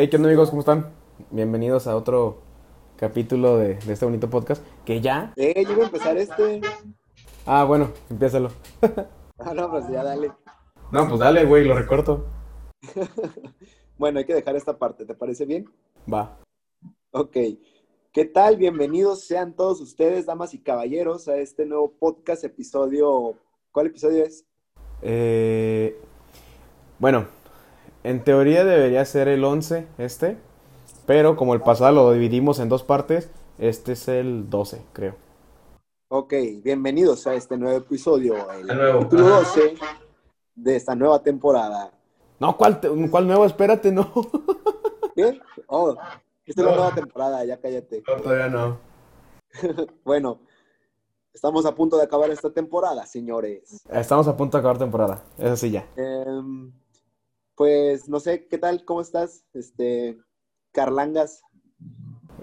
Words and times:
Hey, 0.00 0.08
¿qué 0.08 0.16
onda 0.16 0.30
amigos? 0.30 0.48
¿Cómo 0.48 0.60
están? 0.60 0.94
Bienvenidos 1.30 1.86
a 1.86 1.94
otro 1.94 2.40
capítulo 2.96 3.58
de, 3.58 3.74
de 3.74 3.92
este 3.92 4.06
bonito 4.06 4.30
podcast. 4.30 4.64
Que 4.86 5.02
ya. 5.02 5.34
Eh, 5.36 5.62
yo 5.62 5.72
iba 5.72 5.82
a 5.82 5.86
empezar 5.88 6.16
este. 6.16 6.62
Ah, 7.44 7.64
bueno, 7.64 7.92
empiézalo. 8.08 8.50
Ah, 9.38 9.52
no, 9.52 9.70
pues 9.70 9.86
ya 9.90 10.02
dale. 10.02 10.32
No, 10.90 11.06
pues 11.06 11.20
dale, 11.20 11.44
güey, 11.44 11.66
lo 11.66 11.74
recorto. 11.74 12.24
Bueno, 13.98 14.20
hay 14.20 14.24
que 14.24 14.32
dejar 14.32 14.56
esta 14.56 14.78
parte, 14.78 15.04
¿te 15.04 15.14
parece 15.14 15.44
bien? 15.44 15.70
Va. 16.10 16.38
Ok. 17.10 17.36
¿Qué 18.10 18.24
tal? 18.24 18.56
Bienvenidos 18.56 19.26
sean 19.26 19.54
todos 19.54 19.82
ustedes, 19.82 20.24
damas 20.24 20.54
y 20.54 20.62
caballeros, 20.62 21.28
a 21.28 21.36
este 21.36 21.66
nuevo 21.66 21.92
podcast, 21.92 22.42
episodio. 22.42 23.34
¿Cuál 23.70 23.88
episodio 23.88 24.24
es? 24.24 24.46
Eh, 25.02 25.94
bueno, 26.98 27.26
en 28.04 28.24
teoría 28.24 28.64
debería 28.64 29.04
ser 29.04 29.28
el 29.28 29.44
11 29.44 29.86
este, 29.98 30.38
pero 31.06 31.36
como 31.36 31.54
el 31.54 31.60
pasado 31.60 31.92
lo 31.92 32.12
dividimos 32.12 32.58
en 32.60 32.68
dos 32.68 32.82
partes, 32.82 33.30
este 33.58 33.92
es 33.92 34.08
el 34.08 34.48
12, 34.48 34.82
creo. 34.92 35.16
Ok, 36.08 36.34
bienvenidos 36.62 37.26
a 37.26 37.34
este 37.34 37.56
nuevo 37.56 37.78
episodio, 37.78 38.50
el 38.52 38.66
nuevo. 38.66 39.00
capítulo 39.00 39.26
Ajá. 39.28 39.38
12 39.40 39.74
de 40.56 40.76
esta 40.76 40.94
nueva 40.94 41.22
temporada. 41.22 41.92
No, 42.38 42.56
¿cuál, 42.56 42.80
te- 42.80 42.88
cuál 43.10 43.26
nuevo? 43.26 43.44
Espérate, 43.44 43.92
no. 43.92 44.10
¿Qué? 45.14 45.40
Oh, 45.66 45.90
esta 46.46 46.62
es 46.62 46.66
la 46.66 46.74
nueva 46.74 46.94
temporada, 46.94 47.44
ya 47.44 47.60
cállate. 47.60 48.02
No, 48.08 48.16
todavía 48.22 48.48
no. 48.48 48.78
Bueno, 50.04 50.40
estamos 51.34 51.66
a 51.66 51.74
punto 51.74 51.96
de 51.96 52.04
acabar 52.04 52.30
esta 52.30 52.50
temporada, 52.50 53.04
señores. 53.06 53.82
Estamos 53.90 54.26
a 54.28 54.36
punto 54.36 54.56
de 54.56 54.60
acabar 54.60 54.78
temporada, 54.78 55.22
eso 55.38 55.56
sí 55.56 55.70
ya. 55.70 55.86
Em, 55.96 56.72
pues 57.60 58.08
no 58.08 58.20
sé, 58.20 58.46
¿qué 58.48 58.56
tal? 58.56 58.86
¿Cómo 58.86 59.02
estás? 59.02 59.44
Este, 59.52 60.16
Carlangas. 60.72 61.42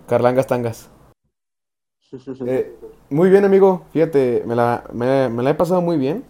Carlangas 0.08 0.46
tangas. 0.46 0.92
Eh, 2.46 2.78
muy 3.09 3.32
bien, 3.32 3.44
amigo. 3.44 3.82
Fíjate, 3.94 4.44
me 4.46 4.54
la, 4.54 4.84
me, 4.94 5.28
me 5.30 5.42
la 5.42 5.50
he 5.50 5.54
pasado 5.56 5.82
muy 5.82 5.98
bien. 5.98 6.24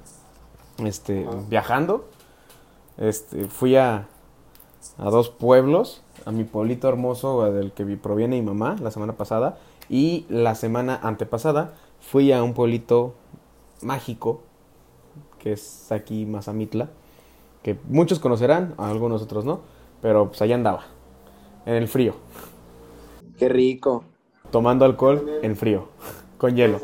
Este, 0.78 1.26
Ajá. 1.28 1.38
viajando. 1.50 2.08
Este, 2.98 3.50
fui 3.50 3.76
a, 3.76 4.08
a 4.98 5.10
dos 5.10 5.30
pueblos. 5.32 6.02
A 6.26 6.32
mi 6.32 6.46
pueblito 6.46 6.88
hermoso 6.88 7.52
del 7.52 7.74
que 7.74 7.84
vi- 7.84 7.98
proviene 7.98 8.38
mi 8.38 8.42
mamá 8.42 8.78
la 8.82 8.90
semana 8.90 9.18
pasada. 9.18 9.58
Y 9.90 10.26
la 10.30 10.56
semana 10.56 10.98
antepasada 11.04 11.74
fui 12.00 12.32
a 12.32 12.42
un 12.42 12.54
pueblito 12.54 13.16
mágico. 13.82 14.44
Que 15.40 15.52
es 15.52 15.92
aquí 15.92 16.26
Mazamitla. 16.26 16.90
Que 17.68 17.76
muchos 17.90 18.20
conocerán, 18.20 18.76
algunos 18.78 19.22
otros 19.22 19.44
no. 19.44 19.60
Pero 20.02 20.30
pues 20.30 20.42
allá 20.42 20.56
andaba. 20.56 20.86
En 21.66 21.74
el 21.74 21.90
frío. 21.90 22.14
Qué 23.38 23.50
rico. 23.50 24.06
Tomando 24.52 24.86
alcohol 24.86 25.30
en 25.42 25.58
frío. 25.58 25.90
Con 26.38 26.56
hielo. 26.56 26.80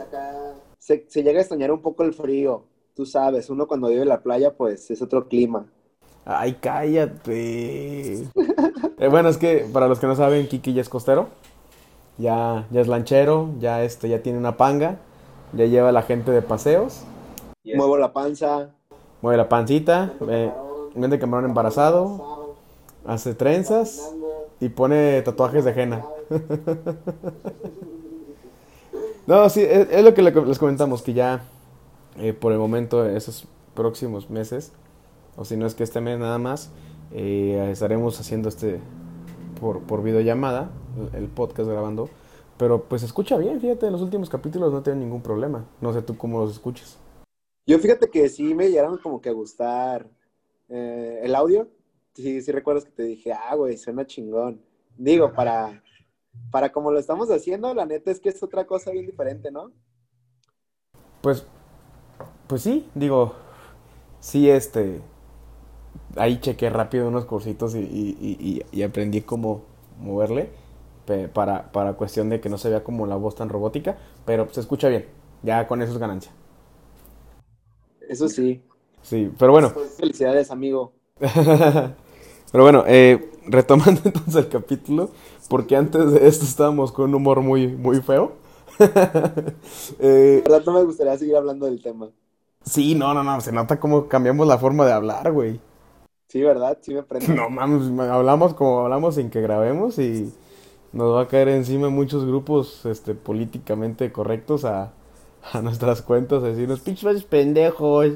Se, 0.78 1.06
se 1.08 1.23
llega 1.23 1.38
a 1.38 1.42
extrañar 1.42 1.72
un 1.72 1.81
poco 1.81 2.04
el 2.04 2.14
frío. 2.14 2.66
Tú 2.98 3.06
sabes, 3.06 3.50
uno 3.50 3.66
cuando 3.66 3.88
vive 3.88 4.02
en 4.02 4.09
la 4.09 4.20
playa, 4.22 4.58
pues 4.58 4.92
es 4.92 5.02
otro 5.02 5.30
clima. 5.30 5.67
Ay, 6.26 6.58
cállate. 6.59 8.23
Eh, 8.98 9.08
bueno, 9.09 9.30
es 9.30 9.38
que 9.38 9.66
para 9.72 9.88
los 9.88 10.00
que 10.02 10.08
no 10.08 10.17
saben, 10.17 10.50
Kiki 10.50 10.73
ya 10.73 10.81
es 10.81 10.89
costero. 10.89 11.28
Ya, 12.17 12.67
ya 12.72 12.81
es 12.81 12.89
lanchero, 12.89 13.52
ya 13.59 13.86
este, 13.86 14.09
ya 14.09 14.22
tiene 14.22 14.38
una 14.38 14.58
panga, 14.58 14.98
ya 15.54 15.66
lleva 15.66 15.89
a 15.89 15.92
la 15.94 16.02
gente 16.02 16.31
de 16.31 16.42
paseos, 16.42 17.04
Yes. 17.64 17.78
Muevo 17.78 17.98
la 17.98 18.11
panza. 18.11 18.72
mueve 19.22 19.38
la 19.38 19.48
pancita, 19.48 20.11
eh, 20.28 20.52
vende 20.95 21.19
camarón 21.19 21.45
embarazado, 21.45 22.55
hace 23.05 23.33
trenzas 23.33 24.14
y 24.59 24.70
pone 24.70 25.21
tatuajes 25.21 25.65
de 25.65 25.71
henna. 25.71 26.05
No, 29.26 29.49
sí, 29.49 29.61
es, 29.61 30.03
lo 30.03 30.14
que 30.14 30.21
le- 30.21 30.32
les 30.45 30.59
comentamos, 30.59 31.02
que 31.02 31.14
ya 31.14 31.43
eh, 32.20 32.33
por 32.33 32.52
el 32.52 32.58
momento, 32.59 33.05
esos 33.05 33.48
próximos 33.73 34.30
meses, 34.30 34.73
o 35.37 35.45
si 35.45 35.55
no 35.55 35.65
es 35.65 35.76
que 35.76 35.83
este 35.83 36.02
mes 36.02 36.20
nada 36.20 36.37
más, 36.39 36.71
eh, 37.14 37.70
estaremos 37.71 38.20
haciendo 38.20 38.49
este 38.49 38.82
por, 39.61 39.80
por 39.83 40.03
videollamada, 40.03 40.71
el, 41.14 41.27
podcast 41.27 41.70
grabando, 41.70 42.09
pero 42.58 42.83
pues 42.83 43.02
escucha 43.02 43.37
bien, 43.37 43.61
fíjate, 43.61 43.86
en 43.86 43.93
los 43.93 44.02
últimos 44.02 44.30
capítulos 44.30 44.73
no 44.73 44.83
tengo 44.83 44.98
ningún 44.98 45.21
problema, 45.21 45.64
no 45.80 45.93
sé 45.93 46.02
tú 46.02 46.17
cómo 46.17 46.39
los 46.42 46.52
escuchas. 46.52 46.98
Yo 47.65 47.80
fíjate 47.80 48.09
que 48.09 48.27
sí 48.27 48.53
me 48.53 48.70
llegaron 48.70 48.98
como 48.98 49.21
que 49.21 49.30
a 49.30 49.33
gustar 49.33 50.09
eh, 50.73 51.22
el 51.23 51.36
audio. 51.36 51.70
Sí, 52.16 52.42
sí 52.42 52.52
recuerdas 52.52 52.86
que 52.86 52.92
te 52.92 53.04
dije, 53.04 53.34
ah, 53.34 53.56
güey, 53.56 53.78
suena 53.78 54.06
chingón. 54.08 54.61
Digo, 54.98 55.34
para, 55.34 55.84
para 56.52 56.72
como 56.72 56.92
lo 56.92 57.00
estamos 57.00 57.30
haciendo, 57.32 57.73
la 57.76 57.86
neta 57.88 58.11
es 58.11 58.20
que 58.22 58.30
es 58.30 58.44
otra 58.44 58.66
cosa 58.67 58.92
bien 58.92 59.06
diferente, 59.08 59.52
¿no? 59.52 59.73
Pues, 61.22 61.45
pues 62.48 62.62
sí, 62.62 62.89
digo, 62.95 63.33
sí, 64.22 64.50
este, 64.50 65.02
ahí 66.17 66.39
chequé 66.39 66.70
rápido 66.70 67.08
unos 67.08 67.26
cursitos 67.26 67.76
y, 67.76 67.80
y- 67.80 68.17
y- 68.22 68.64
y- 68.72 68.80
y 68.80 68.83
aprendí 68.83 69.22
cómo 69.22 69.64
moverle 70.00 70.50
para, 71.33 71.72
para 71.72 71.94
cuestión 71.94 72.30
de 72.30 72.39
que 72.42 72.50
no 72.50 72.58
se 72.58 72.70
vea 72.70 72.83
como 72.83 73.06
la 73.08 73.16
voz 73.16 73.36
tan 73.36 73.50
robótica, 73.50 73.98
pero 74.26 74.48
se 74.52 74.62
escucha 74.62 74.89
bien, 74.89 75.06
ya 75.44 75.67
con 75.67 75.82
eso 75.82 75.92
es 75.94 75.98
ganancia. 76.00 76.32
Eso 78.08 78.30
sí. 78.30 78.64
Sí, 79.03 79.31
pero 79.37 79.52
bueno, 79.52 79.73
Pues, 79.73 79.95
felicidades, 79.97 80.52
amigo. 80.52 80.93
pero 82.52 82.64
bueno, 82.64 82.83
eh, 82.87 83.30
retomando 83.47 84.02
entonces 84.05 84.36
el 84.36 84.49
capítulo, 84.49 85.11
porque 85.49 85.75
antes 85.75 86.11
de 86.11 86.27
esto 86.27 86.45
estábamos 86.45 86.91
con 86.91 87.09
un 87.09 87.15
humor 87.15 87.41
muy, 87.41 87.67
muy 87.67 88.02
feo. 88.02 88.33
Eh, 89.99 90.43
La 90.45 90.52
verdad 90.53 90.65
no 90.67 90.73
me 90.80 90.83
gustaría 90.86 91.17
seguir 91.17 91.36
hablando 91.36 91.65
del 91.65 91.81
tema. 91.81 92.09
sí, 92.65 92.95
no, 92.95 93.14
no, 93.14 93.23
no, 93.23 93.39
se 93.41 93.52
nota 93.52 93.80
cómo 93.80 94.08
cambiamos 94.08 94.47
la 94.47 94.58
forma 94.58 94.86
de 94.86 94.93
hablar, 94.93 95.31
güey. 95.31 95.59
Sí, 96.27 96.41
¿verdad? 96.41 96.80
Sí 96.81 96.93
me 96.93 97.03
prende. 97.03 97.37
No 97.37 97.49
mames, 97.49 97.87
hablamos 98.09 98.53
como 98.53 98.81
hablamos 98.81 99.15
sin 99.15 99.30
que 99.30 99.41
grabemos 99.41 99.99
y 99.99 100.33
nos 100.93 101.15
va 101.15 101.21
a 101.23 101.27
caer 101.27 101.49
encima 101.49 101.89
muchos 101.89 102.25
grupos 102.25 102.85
este, 102.85 103.15
políticamente 103.15 104.11
correctos 104.11 104.65
a, 104.65 104.93
a 105.53 105.61
nuestras 105.61 106.02
cuentas, 106.02 106.43
a 106.43 106.47
decirnos, 106.47 106.81
pinches 106.81 107.23
pendejos, 107.25 108.08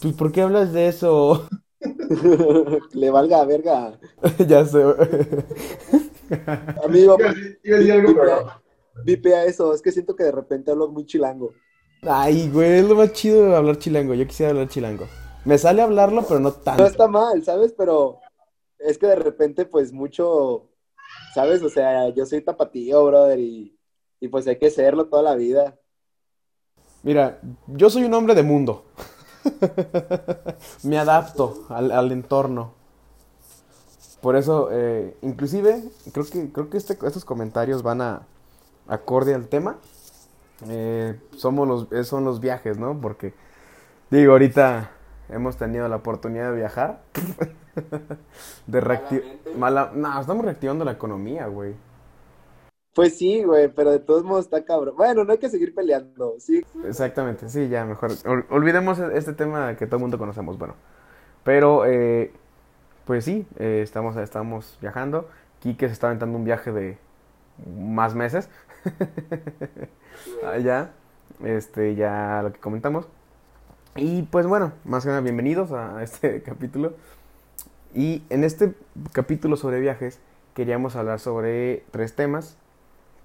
pues 0.00 0.14
¿por 0.14 0.32
qué 0.32 0.42
hablas 0.42 0.72
de 0.72 0.88
eso? 0.88 1.48
Le 3.00 3.10
valga 3.10 3.44
verga. 3.44 3.98
ya 4.48 4.64
sé. 4.64 4.82
Amigo, 6.84 7.16
vipea 9.02 9.44
eso. 9.46 9.72
Es 9.74 9.80
que 9.82 9.92
siento 9.92 10.14
que 10.16 10.24
de 10.24 10.32
repente 10.32 10.70
hablo 10.70 10.88
muy 10.88 11.06
chilango. 11.06 11.56
Ay, 12.02 12.48
güey, 12.50 12.78
es 12.78 12.84
lo 12.88 12.94
más 12.94 13.12
chido 13.12 13.44
de 13.46 13.56
hablar 13.56 13.78
chilango. 13.78 14.14
Yo 14.14 14.26
quisiera 14.26 14.50
hablar 14.52 14.68
chilango. 14.68 15.08
Me 15.44 15.58
sale 15.58 15.82
hablarlo, 15.82 16.26
pero 16.26 16.40
no 16.40 16.52
No 16.76 16.86
tanto. 16.86 16.86
está 16.86 17.08
mal, 17.08 17.42
¿sabes? 17.44 17.72
Pero 17.76 18.20
es 18.78 18.98
que 18.98 19.06
de 19.06 19.16
repente, 19.16 19.66
pues 19.66 19.92
mucho, 19.92 20.70
¿sabes? 21.34 21.62
O 21.62 21.70
sea, 21.70 22.10
yo 22.10 22.26
soy 22.26 22.42
tapatío, 22.42 23.04
brother, 23.06 23.38
y, 23.40 23.78
y 24.20 24.28
pues 24.28 24.46
hay 24.48 24.58
que 24.58 24.70
serlo 24.70 25.08
toda 25.08 25.22
la 25.22 25.36
vida. 25.36 25.78
Mira, 27.02 27.40
yo 27.68 27.88
soy 27.90 28.04
un 28.04 28.14
hombre 28.14 28.34
de 28.34 28.42
mundo. 28.42 28.84
Me 30.84 30.98
adapto 30.98 31.64
al, 31.68 31.90
al 31.90 32.12
entorno. 32.12 32.72
Por 34.20 34.36
eso, 34.36 34.68
eh, 34.72 35.16
inclusive, 35.22 35.84
creo 36.12 36.26
que, 36.26 36.50
creo 36.50 36.70
que 36.70 36.78
este- 36.78 36.98
estos 37.06 37.24
comentarios 37.24 37.82
van 37.82 38.00
a 38.00 38.22
acorde 38.88 39.34
al 39.34 39.48
tema. 39.48 39.76
Eh, 40.68 41.20
somos 41.36 41.68
los, 41.68 41.92
eh, 41.92 42.04
son 42.04 42.24
los 42.24 42.40
viajes, 42.40 42.78
¿no? 42.78 42.98
Porque, 43.00 43.34
digo, 44.10 44.32
ahorita 44.32 44.90
hemos 45.28 45.56
tenido 45.56 45.88
la 45.88 45.96
oportunidad 45.96 46.50
de 46.52 46.56
viajar. 46.56 47.02
De 48.66 48.80
reactivar... 48.80 49.94
No, 49.94 50.20
estamos 50.20 50.44
reactivando 50.44 50.84
la 50.84 50.92
economía, 50.92 51.46
güey. 51.46 51.74
Pues 52.96 53.18
sí, 53.18 53.44
güey, 53.44 53.68
pero 53.68 53.90
de 53.90 53.98
todos 53.98 54.24
modos 54.24 54.46
está 54.46 54.64
cabrón. 54.64 54.96
Bueno, 54.96 55.22
no 55.22 55.30
hay 55.32 55.36
que 55.38 55.50
seguir 55.50 55.74
peleando, 55.74 56.36
sí. 56.38 56.64
Exactamente, 56.86 57.46
sí, 57.50 57.68
ya 57.68 57.84
mejor. 57.84 58.10
Ol- 58.24 58.46
olvidemos 58.48 58.98
este 58.98 59.34
tema 59.34 59.76
que 59.76 59.84
todo 59.86 59.96
el 59.96 60.00
mundo 60.00 60.16
conocemos, 60.16 60.56
bueno. 60.58 60.74
Pero, 61.44 61.84
eh, 61.84 62.32
pues 63.04 63.26
sí, 63.26 63.46
eh, 63.58 63.82
estamos, 63.84 64.16
estamos 64.16 64.78
viajando. 64.80 65.28
Quique 65.60 65.88
se 65.88 65.92
está 65.92 66.06
aventando 66.06 66.38
un 66.38 66.44
viaje 66.44 66.72
de 66.72 66.96
más 67.78 68.14
meses. 68.14 68.48
Allá, 70.46 70.92
este, 71.44 71.96
ya 71.96 72.40
lo 72.42 72.52
que 72.54 72.60
comentamos. 72.60 73.08
Y 73.94 74.22
pues 74.22 74.46
bueno, 74.46 74.72
más 74.86 75.02
que 75.04 75.10
nada, 75.10 75.20
bienvenidos 75.20 75.70
a 75.72 76.02
este 76.02 76.42
capítulo. 76.42 76.94
Y 77.94 78.22
en 78.30 78.42
este 78.42 78.72
capítulo 79.12 79.56
sobre 79.58 79.80
viajes, 79.80 80.18
queríamos 80.54 80.96
hablar 80.96 81.20
sobre 81.20 81.84
tres 81.90 82.14
temas 82.14 82.56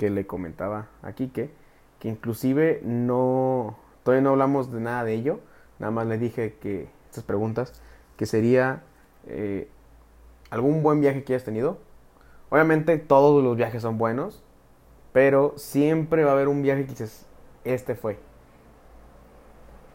que 0.01 0.09
le 0.09 0.25
comentaba 0.25 0.88
a 1.03 1.12
Quique 1.12 1.51
que 2.00 2.09
inclusive 2.09 2.81
no, 2.83 3.77
todavía 4.03 4.24
no 4.24 4.31
hablamos 4.31 4.71
de 4.71 4.80
nada 4.80 5.03
de 5.03 5.13
ello, 5.13 5.42
nada 5.77 5.92
más 5.92 6.07
le 6.07 6.18
dije 6.18 6.56
que 6.59 6.89
estas 7.06 7.24
preguntas, 7.24 7.80
que 8.18 8.25
sería 8.25 8.81
eh, 9.27 9.68
algún 10.50 10.81
buen 10.81 11.01
viaje 11.01 11.24
que 11.24 11.33
hayas 11.33 11.44
tenido, 11.44 11.77
Obviamente 12.50 12.98
todos 12.98 13.42
los 13.42 13.56
viajes 13.56 13.81
son 13.81 13.98
buenos, 13.98 14.44
pero 15.13 15.53
siempre 15.56 16.25
va 16.25 16.31
a 16.31 16.33
haber 16.33 16.50
un 16.50 16.62
viaje 16.62 16.83
que 16.83 16.89
dices, 16.89 17.25
este 17.63 17.95
fue. 17.95 18.18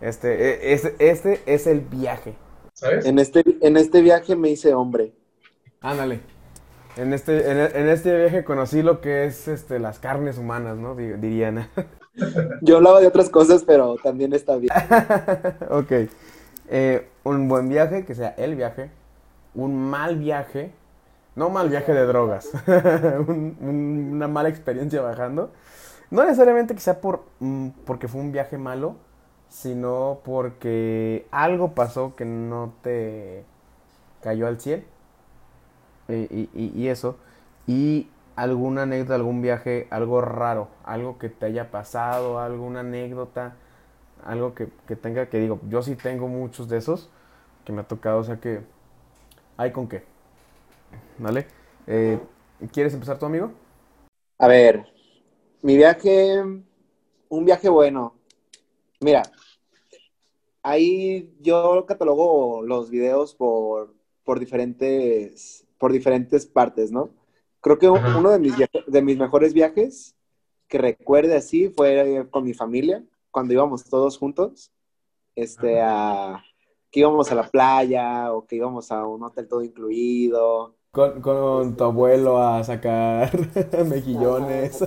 Este, 0.00 0.73
este, 0.73 0.94
este 0.99 1.43
es 1.44 1.67
el 1.67 1.81
viaje. 1.81 2.35
¿Sabes? 2.73 3.05
En 3.05 3.19
este, 3.19 3.44
en 3.61 3.76
este 3.76 4.00
viaje 4.00 4.37
me 4.37 4.49
hice 4.49 4.73
hombre. 4.73 5.12
Ándale. 5.82 6.20
En 6.96 7.12
este, 7.12 7.50
en, 7.50 7.58
en 7.58 7.88
este 7.88 8.16
viaje 8.16 8.44
conocí 8.44 8.82
lo 8.82 9.00
que 9.00 9.26
es 9.26 9.48
este, 9.48 9.78
las 9.78 9.98
carnes 9.98 10.38
humanas, 10.38 10.76
¿no? 10.78 10.94
Di- 10.94 11.12
Dirían. 11.14 11.69
Yo 12.62 12.76
hablaba 12.78 13.00
de 13.00 13.06
otras 13.06 13.28
cosas, 13.28 13.64
pero 13.64 13.96
también 14.02 14.32
está 14.32 14.56
bien. 14.56 14.72
ok. 15.70 15.93
Eh, 16.69 17.06
un 17.25 17.48
buen 17.48 17.69
viaje, 17.69 18.04
que 18.04 18.14
sea 18.14 18.31
el 18.38 18.54
viaje. 18.56 18.90
Un 19.54 19.90
mal 19.90 20.16
viaje. 20.16 20.72
No 21.34 21.50
mal 21.50 21.69
viaje 21.69 21.93
de 21.93 22.06
drogas. 22.06 22.48
Un- 22.66 23.56
un- 23.60 24.10
una 24.14 24.28
mala 24.28 24.49
experiencia 24.49 25.02
bajando. 25.02 25.52
No 26.10 26.25
necesariamente 26.25 26.75
que 26.75 26.81
sea 26.81 27.00
por, 27.00 27.25
mm, 27.40 27.69
porque 27.84 28.08
fue 28.08 28.20
un 28.22 28.32
viaje 28.32 28.56
malo, 28.56 28.96
sino 29.50 30.20
porque 30.25 31.26
algo 31.31 31.75
pasó 31.75 32.16
que 32.16 32.25
no 32.25 32.72
te 32.82 33.44
cayó 34.22 34.46
al 34.46 34.60
cielo. 34.60 34.84
Eh, 36.08 36.49
y, 36.55 36.88
eso. 36.88 37.17
Y 37.67 38.08
alguna 38.37 38.82
anécdota, 38.82 39.14
algún 39.14 39.43
viaje, 39.43 39.87
algo 39.91 40.20
raro, 40.20 40.69
algo 40.85 41.19
que 41.19 41.29
te 41.29 41.47
haya 41.47 41.70
pasado, 41.70 42.41
alguna 42.41 42.81
anécdota, 42.81 43.56
algo 44.25 44.55
que, 44.55 44.69
que 44.87 44.97
tenga 44.97 45.29
que 45.29 45.38
digo, 45.38 45.61
yo 45.69 45.82
sí 45.82 45.97
tengo 45.97 46.29
muchos 46.29 46.69
de 46.69 46.79
esos 46.79 47.11
que 47.64 47.73
me 47.73 47.81
ha 47.81 47.88
tocado, 47.88 48.19
o 48.20 48.25
sea 48.25 48.37
que 48.41 48.61
hay 49.56 49.73
con 49.73 49.88
qué. 49.88 50.05
¿Vale? 51.19 51.47
Eh, 51.87 52.19
¿quieres 52.73 52.94
empezar 52.94 53.19
tu 53.19 53.26
amigo? 53.26 53.52
A 54.38 54.49
ver, 54.49 54.87
mi 55.62 55.76
viaje, 55.76 56.43
un 57.29 57.44
viaje 57.44 57.69
bueno. 57.69 58.14
Mira, 59.00 59.23
ahí 60.62 61.35
yo 61.41 61.85
catalogo 61.87 62.62
los 62.62 62.91
videos 62.91 63.35
por, 63.35 63.94
por 64.25 64.38
diferentes, 64.38 65.65
por 65.78 65.93
diferentes 65.93 66.46
partes, 66.46 66.90
¿no? 66.90 67.11
Creo 67.61 67.78
que 67.78 67.87
Ajá. 67.87 68.19
uno 68.19 68.31
de 68.31 68.38
mis, 68.38 68.55
de 68.87 69.02
mis 69.02 69.19
mejores 69.19 69.52
viajes 69.52 70.14
que 70.69 70.78
recuerde 70.78 71.37
así 71.37 71.69
fue 71.69 72.26
con 72.31 72.44
mi 72.44 72.55
familia, 72.55 73.05
cuando 73.31 73.52
íbamos 73.52 73.84
todos 73.84 74.19
juntos, 74.19 74.73
este, 75.34 75.81
a, 75.81 76.43
que 76.90 77.00
íbamos 77.00 77.31
a 77.31 77.34
la 77.34 77.49
playa 77.49 78.32
o 78.32 78.46
que 78.46 78.56
íbamos 78.56 78.90
a 78.90 79.06
un 79.06 79.23
hotel 79.23 79.49
todo 79.49 79.62
incluido. 79.62 80.75
Con, 80.90 81.20
con 81.20 81.76
tu 81.76 81.84
abuelo 81.84 82.38
a 82.38 82.64
sacar 82.64 83.31
mejillones. 83.87 84.82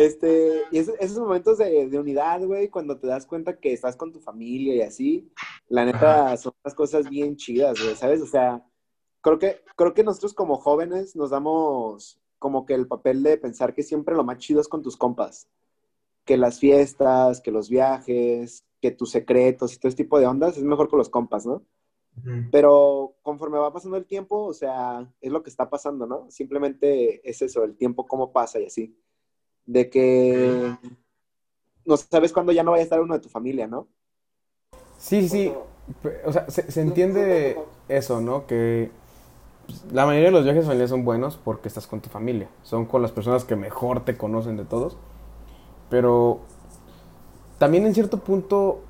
Este, 0.00 0.62
y 0.70 0.78
esos, 0.78 0.94
esos 0.98 1.18
momentos 1.18 1.58
de, 1.58 1.86
de 1.90 1.98
unidad, 1.98 2.42
güey, 2.46 2.70
cuando 2.70 2.98
te 2.98 3.06
das 3.06 3.26
cuenta 3.26 3.58
que 3.58 3.74
estás 3.74 3.96
con 3.96 4.10
tu 4.10 4.18
familia 4.18 4.74
y 4.74 4.80
así, 4.80 5.30
la 5.68 5.84
neta 5.84 6.34
son 6.38 6.54
unas 6.64 6.74
cosas 6.74 7.10
bien 7.10 7.36
chidas, 7.36 7.78
güey, 7.78 7.94
¿sabes? 7.94 8.22
O 8.22 8.26
sea, 8.26 8.64
creo 9.20 9.38
que, 9.38 9.60
creo 9.76 9.92
que 9.92 10.02
nosotros 10.02 10.32
como 10.32 10.56
jóvenes 10.56 11.16
nos 11.16 11.28
damos 11.28 12.18
como 12.38 12.64
que 12.64 12.72
el 12.72 12.88
papel 12.88 13.22
de 13.22 13.36
pensar 13.36 13.74
que 13.74 13.82
siempre 13.82 14.14
lo 14.14 14.24
más 14.24 14.38
chido 14.38 14.62
es 14.62 14.68
con 14.68 14.80
tus 14.80 14.96
compas, 14.96 15.50
que 16.24 16.38
las 16.38 16.58
fiestas, 16.58 17.42
que 17.42 17.50
los 17.50 17.68
viajes, 17.68 18.64
que 18.80 18.92
tus 18.92 19.10
secretos 19.10 19.74
y 19.74 19.78
todo 19.80 19.88
ese 19.88 19.98
tipo 19.98 20.18
de 20.18 20.26
ondas 20.26 20.56
es 20.56 20.64
mejor 20.64 20.88
con 20.88 20.98
los 20.98 21.10
compas, 21.10 21.44
¿no? 21.44 21.62
Pero 22.50 23.16
conforme 23.20 23.58
va 23.58 23.70
pasando 23.70 23.98
el 23.98 24.06
tiempo, 24.06 24.46
o 24.46 24.54
sea, 24.54 25.12
es 25.20 25.30
lo 25.30 25.42
que 25.42 25.50
está 25.50 25.68
pasando, 25.68 26.06
¿no? 26.06 26.30
Simplemente 26.30 27.20
es 27.28 27.42
eso, 27.42 27.64
el 27.64 27.76
tiempo 27.76 28.06
cómo 28.06 28.32
pasa 28.32 28.58
y 28.58 28.64
así. 28.64 28.96
De 29.74 29.88
que 29.90 30.76
no 31.84 31.96
sabes 31.98 32.32
cuándo 32.32 32.52
ya 32.52 32.62
no 32.62 32.70
vaya 32.70 32.80
a 32.82 32.84
estar 32.84 33.00
uno 33.02 33.14
de 33.14 33.20
tu 33.20 33.28
familia, 33.28 33.66
¿no? 33.66 33.88
Sí, 34.98 35.28
sí, 35.28 35.52
O 36.26 36.32
sea, 36.32 36.50
se, 36.50 36.70
se 36.70 36.80
entiende 36.80 37.58
eso, 37.88 38.20
¿no? 38.20 38.46
Que 38.46 38.90
pues, 39.66 39.84
la 39.92 40.06
mayoría 40.06 40.28
de 40.28 40.32
los 40.32 40.44
viajes 40.44 40.64
familiares 40.64 40.90
son 40.90 41.04
buenos 41.04 41.38
porque 41.38 41.68
estás 41.68 41.86
con 41.86 42.00
tu 42.00 42.10
familia. 42.10 42.48
Son 42.64 42.86
con 42.86 43.02
las 43.02 43.12
personas 43.12 43.44
que 43.44 43.56
mejor 43.56 44.04
te 44.04 44.16
conocen 44.16 44.56
de 44.56 44.64
todos. 44.66 44.98
Pero 45.90 46.40
también 47.58 47.86
en 47.86 47.94
cierto 47.94 48.18
punto 48.18 48.80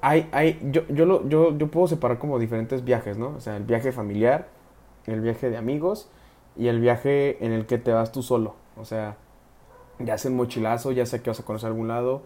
hay, 0.00 0.28
hay, 0.32 0.58
yo, 0.70 0.86
yo, 0.88 1.06
lo, 1.06 1.28
yo, 1.28 1.56
yo 1.56 1.68
puedo 1.70 1.88
separar 1.88 2.18
como 2.18 2.38
diferentes 2.38 2.84
viajes, 2.84 3.18
¿no? 3.18 3.34
O 3.36 3.40
sea, 3.40 3.56
el 3.56 3.64
viaje 3.64 3.92
familiar, 3.92 4.48
el 5.06 5.20
viaje 5.20 5.50
de 5.50 5.56
amigos 5.56 6.08
y 6.56 6.68
el 6.68 6.80
viaje 6.80 7.44
en 7.44 7.52
el 7.52 7.66
que 7.66 7.78
te 7.78 7.92
vas 7.92 8.12
tú 8.12 8.22
solo. 8.22 8.54
O 8.76 8.84
sea, 8.84 9.16
ya 9.98 10.18
sea 10.18 10.30
en 10.30 10.36
mochilazo, 10.36 10.92
ya 10.92 11.06
sea 11.06 11.22
que 11.22 11.30
vas 11.30 11.40
a 11.40 11.44
conocer 11.44 11.68
algún 11.68 11.88
lado 11.88 12.22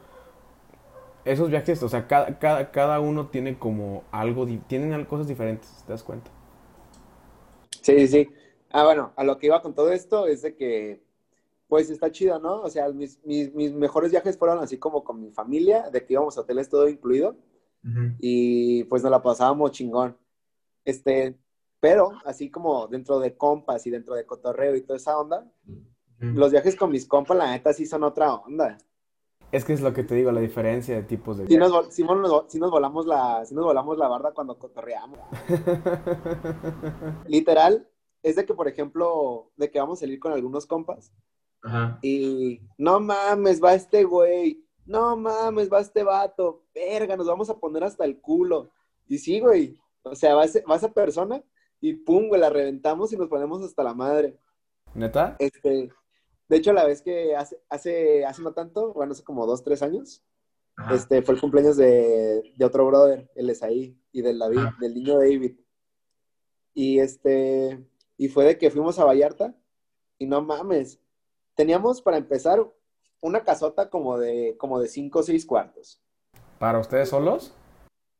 esos 1.24 1.50
viajes, 1.50 1.82
o 1.82 1.88
sea, 1.88 2.06
cada, 2.06 2.38
cada, 2.38 2.70
cada 2.70 3.00
uno 3.00 3.28
tiene 3.28 3.58
como 3.58 4.04
algo, 4.10 4.46
tienen 4.66 5.04
cosas 5.04 5.28
diferentes, 5.28 5.84
¿te 5.86 5.92
das 5.92 6.02
cuenta? 6.02 6.30
Sí, 7.82 7.98
sí, 8.00 8.08
sí. 8.08 8.28
Ah, 8.70 8.84
bueno, 8.84 9.12
a 9.16 9.24
lo 9.24 9.38
que 9.38 9.46
iba 9.46 9.60
con 9.60 9.74
todo 9.74 9.92
esto 9.92 10.26
es 10.26 10.42
de 10.42 10.54
que, 10.56 11.02
pues 11.68 11.90
está 11.90 12.10
chido, 12.10 12.38
¿no? 12.38 12.62
O 12.62 12.70
sea, 12.70 12.88
mis, 12.90 13.22
mis, 13.24 13.52
mis 13.54 13.72
mejores 13.72 14.10
viajes 14.10 14.38
fueron 14.38 14.58
así 14.58 14.78
como 14.78 15.04
con 15.04 15.20
mi 15.20 15.30
familia, 15.30 15.90
de 15.90 16.04
que 16.04 16.14
íbamos 16.14 16.36
a 16.36 16.42
hoteles 16.42 16.68
todo 16.68 16.88
incluido. 16.88 17.36
Y 18.18 18.84
pues 18.84 19.02
nos 19.02 19.10
la 19.10 19.22
pasábamos 19.22 19.70
chingón. 19.70 20.16
Este, 20.84 21.38
pero 21.80 22.12
así 22.26 22.50
como 22.50 22.88
dentro 22.88 23.18
de 23.20 23.36
compas 23.36 23.86
y 23.86 23.90
dentro 23.90 24.14
de 24.14 24.26
cotorreo 24.26 24.76
y 24.76 24.82
toda 24.82 24.98
esa 24.98 25.18
onda, 25.18 25.50
Los 26.20 26.52
viajes 26.52 26.76
con 26.76 26.90
mis 26.90 27.06
compas, 27.06 27.36
la 27.36 27.50
neta, 27.50 27.72
sí 27.72 27.86
son 27.86 28.04
otra 28.04 28.34
onda. 28.34 28.76
Es 29.52 29.64
que 29.64 29.72
es 29.72 29.80
lo 29.80 29.92
que 29.92 30.04
te 30.04 30.14
digo, 30.14 30.30
la 30.30 30.40
diferencia 30.40 30.94
de 30.94 31.02
tipos 31.02 31.38
de 31.38 31.46
Sí 31.46 31.56
viajes. 31.56 31.72
nos, 31.72 31.94
sí 31.94 32.04
nos- 32.04 32.44
sí 32.48 32.60
nos 32.60 32.70
volamos 32.70 33.06
la, 33.06 33.44
sí 33.44 33.54
nos 33.54 33.64
volamos 33.64 33.98
la 33.98 34.06
barda 34.06 34.32
cuando 34.32 34.56
cotorreamos. 34.58 35.18
Literal, 37.26 37.88
es 38.22 38.36
de 38.36 38.44
que, 38.46 38.54
por 38.54 38.68
ejemplo, 38.68 39.50
de 39.56 39.70
que 39.70 39.80
vamos 39.80 39.98
a 39.98 40.00
salir 40.00 40.20
con 40.20 40.32
algunos 40.32 40.66
compas 40.66 41.12
Ajá. 41.62 41.98
y 42.02 42.60
no 42.78 43.00
mames, 43.00 43.62
va 43.62 43.74
este 43.74 44.04
güey, 44.04 44.64
no 44.86 45.16
mames, 45.16 45.70
va 45.72 45.80
este 45.80 46.02
vato, 46.04 46.64
verga, 46.74 47.16
nos 47.16 47.26
vamos 47.26 47.50
a 47.50 47.58
poner 47.58 47.84
hasta 47.84 48.04
el 48.04 48.20
culo. 48.20 48.70
Y 49.08 49.18
sí, 49.18 49.40
güey, 49.40 49.76
o 50.02 50.14
sea, 50.14 50.34
va, 50.34 50.44
ese- 50.44 50.62
va 50.70 50.76
esa 50.76 50.92
persona 50.92 51.42
y 51.80 51.94
pum, 51.94 52.28
güey, 52.28 52.40
la 52.40 52.50
reventamos 52.50 53.12
y 53.12 53.16
nos 53.16 53.28
ponemos 53.28 53.62
hasta 53.64 53.82
la 53.82 53.94
madre. 53.94 54.38
¿Neta? 54.94 55.36
Este, 55.38 55.90
de 56.50 56.56
hecho, 56.56 56.72
la 56.72 56.84
vez 56.84 57.00
que 57.00 57.36
hace, 57.36 57.62
hace, 57.68 58.24
hace 58.24 58.42
no 58.42 58.52
tanto, 58.52 58.92
bueno, 58.92 59.12
hace 59.12 59.22
como 59.22 59.46
dos, 59.46 59.62
tres 59.62 59.82
años, 59.82 60.24
Ajá. 60.76 60.96
este, 60.96 61.22
fue 61.22 61.36
el 61.36 61.40
cumpleaños 61.40 61.76
de, 61.76 62.52
de 62.56 62.64
otro 62.64 62.84
brother, 62.86 63.30
el 63.36 63.48
Esaí, 63.50 63.96
y 64.10 64.20
del 64.20 64.40
David, 64.40 64.58
Ajá. 64.58 64.76
del 64.80 64.94
niño 64.94 65.16
David. 65.16 65.60
Y 66.74 66.98
este, 66.98 67.86
y 68.16 68.26
fue 68.26 68.46
de 68.46 68.58
que 68.58 68.68
fuimos 68.72 68.98
a 68.98 69.04
Vallarta, 69.04 69.54
y 70.18 70.26
no 70.26 70.42
mames, 70.42 70.98
teníamos 71.54 72.02
para 72.02 72.16
empezar 72.16 72.68
una 73.20 73.44
casota 73.44 73.88
como 73.88 74.18
de, 74.18 74.56
como 74.58 74.80
de 74.80 74.88
cinco 74.88 75.20
o 75.20 75.22
seis 75.22 75.46
cuartos. 75.46 76.02
¿Para 76.58 76.80
ustedes 76.80 77.10
solos? 77.10 77.54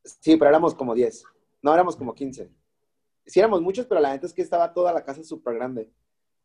Sí, 0.05 0.37
pero 0.37 0.51
éramos 0.51 0.73
como 0.77 0.95
10. 0.95 1.25
No, 1.63 1.75
éramos 1.75 1.97
como 1.97 2.15
15. 2.15 2.49
Sí, 3.27 3.41
éramos 3.41 3.61
muchos, 3.61 3.87
pero 3.87 4.01
la 4.01 4.13
neta 4.13 4.27
es 4.27 4.33
que 4.33 4.43
estaba 4.43 4.73
toda 4.73 4.93
la 4.93 5.05
casa 5.05 5.25
súper 5.25 5.57
grande. 5.57 5.91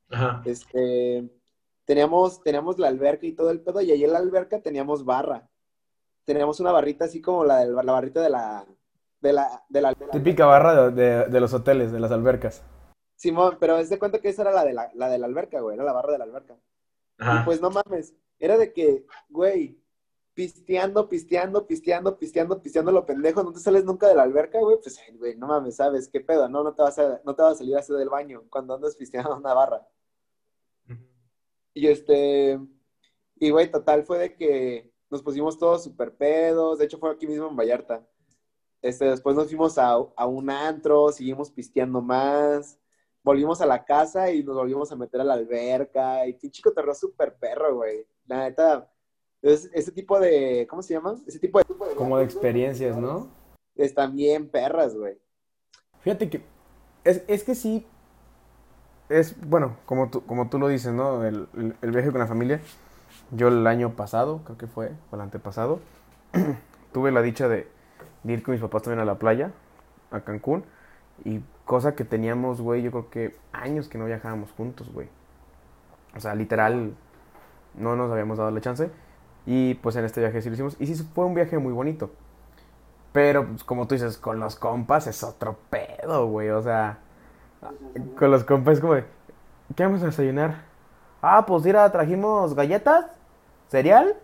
Ajá. 0.10 0.42
Este, 0.46 1.30
teníamos, 1.86 2.42
teníamos 2.42 2.78
la 2.80 2.88
alberca 2.88 3.26
y 3.26 3.32
todo 3.34 3.50
el 3.52 3.62
pedo, 3.62 3.82
y 3.82 3.92
ahí 3.92 4.04
en 4.04 4.12
la 4.14 4.20
alberca 4.20 4.60
teníamos 4.62 5.06
barra. 5.06 5.48
Teníamos 6.26 6.60
una 6.60 6.72
barrita 6.72 7.06
así 7.06 7.22
como 7.22 7.46
la, 7.46 7.60
del- 7.60 7.76
la 7.76 7.92
barrita 7.92 8.22
de 8.22 8.30
la, 8.30 8.66
de 9.22 9.34
la, 9.34 9.64
de 9.70 9.82
la, 9.82 9.94
de 9.94 10.06
la- 10.08 10.12
Típica 10.12 10.46
barra 10.46 10.90
de, 10.90 10.92
de- 10.92 11.26
de 11.26 11.40
los 11.40 11.54
hoteles, 11.54 11.92
de 11.92 12.00
las 12.00 12.12
albercas. 12.12 12.64
Simón, 13.16 13.58
pero 13.60 13.78
es 13.78 13.90
de 13.90 13.98
cuenta 14.00 14.20
que 14.20 14.30
esa 14.30 14.42
era 14.42 14.52
la 14.52 14.66
de 14.66 14.74
la, 14.74 14.92
la 14.94 15.08
de 15.10 15.18
la 15.20 15.28
alberca, 15.28 15.62
güey, 15.62 15.76
era 15.76 15.86
la 15.86 15.94
barra 15.94 16.12
de 16.12 16.18
la 16.18 16.26
alberca. 16.26 16.58
Y 17.18 17.46
pues 17.46 17.62
no 17.62 17.70
mames, 17.70 18.14
era 18.40 18.58
de 18.58 18.74
que, 18.74 19.06
güey, 19.30 19.80
pisteando, 20.34 21.08
pisteando, 21.08 21.66
pisteando, 21.66 22.18
pisteando, 22.18 22.62
pisteando 22.62 22.92
lo 22.92 23.06
pendejo, 23.06 23.42
no 23.42 23.54
te 23.54 23.60
sales 23.62 23.86
nunca 23.86 24.08
de 24.08 24.16
la 24.16 24.24
alberca, 24.24 24.60
güey, 24.60 24.78
pues, 24.84 25.00
güey, 25.18 25.38
no 25.38 25.48
mames, 25.48 25.78
¿sabes 25.78 26.10
qué 26.10 26.20
pedo? 26.20 26.50
No, 26.50 26.62
no 26.62 26.74
te 26.74 26.82
vas 26.82 27.00
a, 27.00 27.22
no 27.24 27.34
te 27.36 27.42
vas 27.42 27.54
a 27.54 27.56
salir 27.60 27.76
a 27.78 27.80
hacer 27.80 27.96
del 27.96 28.10
baño 28.10 28.44
cuando 28.50 28.74
andas 28.76 28.96
pisteando 28.98 29.38
una 29.38 29.54
barra. 29.54 29.88
Y 31.76 31.88
este, 31.88 32.58
y 33.36 33.50
güey, 33.50 33.70
total 33.70 34.04
fue 34.06 34.18
de 34.18 34.36
que 34.36 34.92
nos 35.10 35.22
pusimos 35.22 35.60
todos 35.60 35.84
súper 35.84 36.16
pedos, 36.16 36.80
de 36.80 36.86
hecho 36.86 36.98
fue 36.98 37.12
aquí 37.12 37.28
mismo 37.28 37.50
en 37.50 37.56
Vallarta. 37.56 38.08
Este, 38.82 39.06
después 39.06 39.36
nos 39.36 39.48
fuimos 39.48 39.78
a, 39.78 39.92
a 39.92 40.26
un 40.26 40.50
antro, 40.50 41.12
seguimos 41.12 41.52
pisteando 41.52 42.02
más, 42.02 42.80
volvimos 43.22 43.60
a 43.60 43.66
la 43.66 43.84
casa 43.84 44.32
y 44.32 44.42
nos 44.42 44.56
volvimos 44.56 44.90
a 44.92 44.96
meter 44.96 45.20
a 45.20 45.26
la 45.26 45.34
alberca, 45.34 46.26
y 46.26 46.34
pinche 46.34 46.62
cotorreo 46.62 46.94
súper 46.94 47.36
perro, 47.36 47.76
güey. 47.76 48.08
La 48.26 48.46
neta, 48.46 48.90
es, 49.42 49.70
ese 49.74 49.92
tipo 49.92 50.18
de, 50.18 50.66
¿cómo 50.70 50.82
se 50.82 50.94
llama? 50.94 51.22
Ese 51.28 51.40
tipo 51.40 51.60
de... 51.60 51.66
Como 51.96 52.18
de 52.18 52.24
experiencias, 52.24 52.98
¿no? 52.98 53.30
Están 53.76 54.16
bien 54.16 54.50
perras, 54.50 54.96
güey. 54.96 55.20
Fíjate 56.00 56.30
que 56.30 56.42
es, 57.04 57.24
es 57.28 57.44
que 57.44 57.54
sí, 57.54 57.86
es, 59.10 59.36
bueno, 59.48 59.78
como 59.86 60.10
tú, 60.10 60.26
como 60.26 60.50
tú 60.50 60.60
lo 60.60 60.68
dices, 60.68 60.94
¿no? 60.94 61.24
El, 61.26 61.48
el- 61.82 61.92
viaje 61.92 62.12
con 62.12 62.20
la 62.20 62.28
familia. 62.28 62.62
Yo 63.32 63.48
el 63.50 63.66
año 63.68 63.92
pasado, 63.96 64.42
creo 64.46 64.58
que 64.58 64.68
fue, 64.68 64.92
o 65.12 65.16
el 65.16 65.22
antepasado, 65.22 65.80
tuve 66.94 67.12
la 67.12 67.22
dicha 67.22 67.48
de, 67.48 67.68
de 68.24 68.34
ir 68.34 68.44
con 68.44 68.54
mis 68.54 68.62
papás 68.62 68.84
también 68.84 69.02
a 69.02 69.06
la 69.06 69.20
playa, 69.20 69.52
a 70.12 70.22
Cancún. 70.22 70.66
Y 71.26 71.42
cosa 71.66 71.96
que 71.96 72.06
teníamos, 72.06 72.62
güey, 72.62 72.84
yo 72.84 72.92
creo 72.92 73.10
que 73.10 73.36
años 73.54 73.90
que 73.90 73.98
no 73.98 74.06
viajábamos 74.06 74.52
juntos, 74.52 74.92
güey. 74.94 75.10
O 76.16 76.20
sea, 76.20 76.36
literal, 76.36 76.94
no 77.76 77.96
nos 77.96 78.12
habíamos 78.12 78.38
dado 78.38 78.52
la 78.52 78.62
chance. 78.62 78.92
Y 79.46 79.76
pues 79.76 79.96
en 79.98 80.06
este 80.06 80.22
viaje 80.22 80.42
sí 80.42 80.50
lo 80.50 80.56
hicimos. 80.56 80.78
Y 80.80 80.88
sí 80.88 81.04
fue 81.16 81.26
un 81.26 81.36
viaje 81.36 81.58
muy 81.60 81.74
bonito. 81.74 82.12
Pero, 83.12 83.48
pues, 83.48 83.64
como 83.64 83.88
tú 83.88 83.96
dices, 83.96 84.18
con 84.18 84.40
los 84.40 84.56
compas 84.56 85.08
es 85.08 85.24
otro 85.24 85.58
pedo, 85.70 86.28
güey. 86.28 86.50
O 86.50 86.62
sea, 86.62 87.00
con 88.18 88.32
los 88.32 88.44
compas 88.44 88.80
como 88.80 88.96
de, 88.96 89.06
¿qué 89.76 89.84
vamos 89.84 90.04
a 90.04 90.08
desayunar? 90.08 90.64
Ah, 91.22 91.46
pues 91.46 91.64
mira, 91.64 91.92
trajimos 91.92 92.54
galletas, 92.56 93.06
cereal 93.70 94.16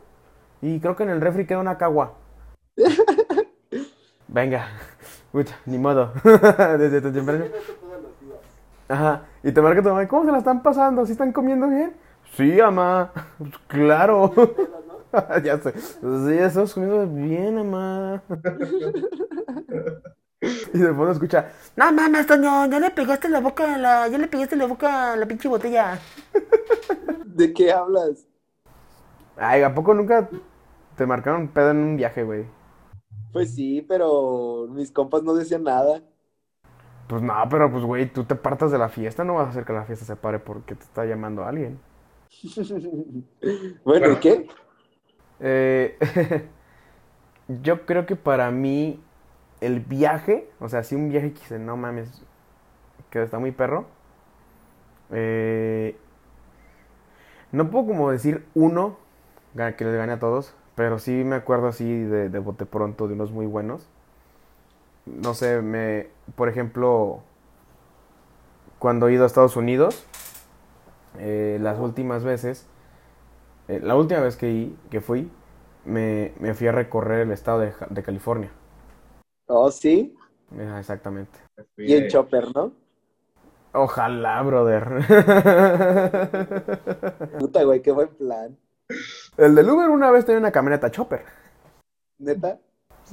y 0.62 0.80
creo 0.80 0.96
que 0.96 1.04
en 1.04 1.10
el 1.10 1.22
refri 1.22 1.46
queda 1.46 1.60
una 1.60 1.78
cagua. 1.78 2.14
Venga, 4.28 4.68
ni 5.66 5.78
modo. 5.78 6.12
Desde 6.24 7.02
tan 7.02 7.14
temprano. 7.14 7.46
Ajá, 8.88 9.22
y 9.44 9.52
te 9.52 9.62
marca 9.62 9.82
tu 9.82 9.90
mamá, 9.90 10.08
¿cómo 10.08 10.26
se 10.26 10.32
la 10.32 10.40
están 10.40 10.62
pasando? 10.62 11.06
¿Sí 11.06 11.14
están 11.14 11.32
comiendo 11.32 11.68
bien? 11.68 11.94
Sí, 12.36 12.58
mamá, 12.62 13.12
Pues, 13.38 13.52
claro. 13.68 14.34
ya 15.44 15.58
sé. 15.60 15.74
Sí, 15.80 16.38
estamos 16.38 16.74
comiendo 16.74 17.08
bien, 17.08 17.56
mamá. 17.56 18.22
y 20.74 20.78
de 20.78 20.94
fondo 20.94 21.12
escucha, 21.12 21.52
no 21.76 21.92
mames, 21.92 22.28
Toño, 22.28 22.66
ya 22.68 22.80
le 22.80 22.92
pegaste 22.92 23.30
la 23.30 23.40
boca 23.40 23.76
a 23.76 23.78
la, 23.78 24.08
ya 24.08 24.18
le 24.18 24.28
pegaste 24.28 24.56
la 24.56 24.66
boca 24.66 25.14
a 25.14 25.16
la 25.16 25.26
pinche 25.26 25.48
botella. 25.48 26.00
¿De 27.26 27.54
qué 27.54 27.72
hablas? 27.72 28.28
Ay, 29.38 29.64
¿a 29.64 29.74
poco 29.74 29.94
nunca 29.94 30.30
te 30.96 31.06
marcaron 31.06 31.48
pedo 31.48 31.72
en 31.72 31.78
un 31.78 31.98
viaje, 31.98 32.24
güey? 32.24 32.46
Pues 33.32 33.56
sí, 33.56 33.82
pero 33.88 34.68
mis 34.70 34.92
compas 34.92 35.24
no 35.24 35.34
decían 35.34 35.64
nada. 35.64 36.04
Pues 37.08 37.22
no, 37.22 37.34
pero 37.50 37.72
pues, 37.72 37.84
güey, 37.84 38.12
tú 38.12 38.24
te 38.24 38.36
partas 38.36 38.72
de 38.72 38.78
la 38.78 38.90
fiesta, 38.90 39.24
no 39.24 39.36
vas 39.36 39.48
a 39.48 39.50
hacer 39.50 39.66
que 39.66 39.74
la 39.74 39.86
fiesta 39.86 40.06
se 40.06 40.16
pare 40.16 40.40
porque 40.40 40.76
te 40.76 40.84
está 40.84 41.06
llamando 41.06 41.44
alguien. 41.44 41.80
Bueno, 43.84 44.12
¿y 44.14 44.16
qué? 44.18 44.48
Eh, 45.40 45.98
yo 47.48 47.86
creo 47.86 48.06
que 48.06 48.16
para 48.16 48.52
mí 48.52 49.02
el 49.62 49.80
viaje, 49.82 50.50
o 50.60 50.70
sea, 50.70 50.84
si 50.84 50.96
un 50.96 51.10
viaje 51.10 51.34
que 51.34 51.40
dice, 51.40 51.60
no 51.60 51.78
mames, 51.78 52.24
que 53.12 53.24
está 53.24 53.40
muy 53.40 53.52
perro. 53.52 53.86
eh, 55.12 55.96
no 57.52 57.70
puedo 57.70 57.86
como 57.88 58.12
decir 58.12 58.46
uno 58.54 58.98
que 59.56 59.86
les 59.86 59.96
gane 59.96 60.14
a 60.14 60.20
todos, 60.20 60.54
pero 60.76 61.00
sí 61.00 61.24
me 61.26 61.36
acuerdo 61.36 61.68
así 61.68 62.04
de, 62.04 62.30
de 62.30 62.40
bote 62.40 62.66
pronto 62.66 63.08
de 63.08 63.14
unos 63.16 63.32
muy 63.32 63.46
buenos. 63.46 63.90
No 65.06 65.34
sé, 65.34 65.62
me, 65.62 66.08
por 66.36 66.48
ejemplo, 66.50 67.22
cuando 68.80 69.08
he 69.08 69.14
ido 69.14 69.24
a 69.24 69.28
Estados 69.28 69.56
Unidos, 69.56 70.06
eh, 71.20 71.58
las 71.62 71.80
últimas 71.80 72.24
veces, 72.24 72.68
eh, 73.68 73.80
la 73.84 73.96
última 73.96 74.22
vez 74.22 74.38
que, 74.38 74.72
que 74.90 75.02
fui, 75.02 75.32
me, 75.86 76.34
me 76.40 76.54
fui 76.54 76.68
a 76.68 76.72
recorrer 76.72 77.22
el 77.22 77.32
estado 77.32 77.60
de, 77.60 77.74
de 77.90 78.04
California. 78.04 78.52
Oh, 79.54 79.70
sí. 79.70 80.16
Exactamente. 80.78 81.38
Y 81.78 81.94
en 81.94 82.08
Chopper, 82.08 82.56
¿no? 82.56 82.72
Ojalá, 83.74 84.42
brother. 84.42 85.06
Puta, 87.40 87.64
güey, 87.64 87.82
qué 87.82 87.92
buen 87.92 88.10
plan. 88.10 88.58
El 89.38 89.56
del 89.56 89.70
Uber 89.70 89.90
una 89.90 90.12
vez 90.12 90.26
tenía 90.26 90.40
una 90.40 90.52
camioneta 90.52 90.92
chopper. 90.92 91.24
¿Neta? 92.18 92.60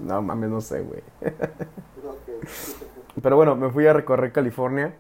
No 0.01 0.23
mames, 0.23 0.51
no 0.51 0.61
sé, 0.61 0.83
güey. 0.83 1.03
Pero 3.23 3.37
bueno, 3.37 3.57
me 3.57 3.71
fui 3.71 3.87
a 3.87 3.93
recorrer 3.93 4.33
California. 4.33 4.95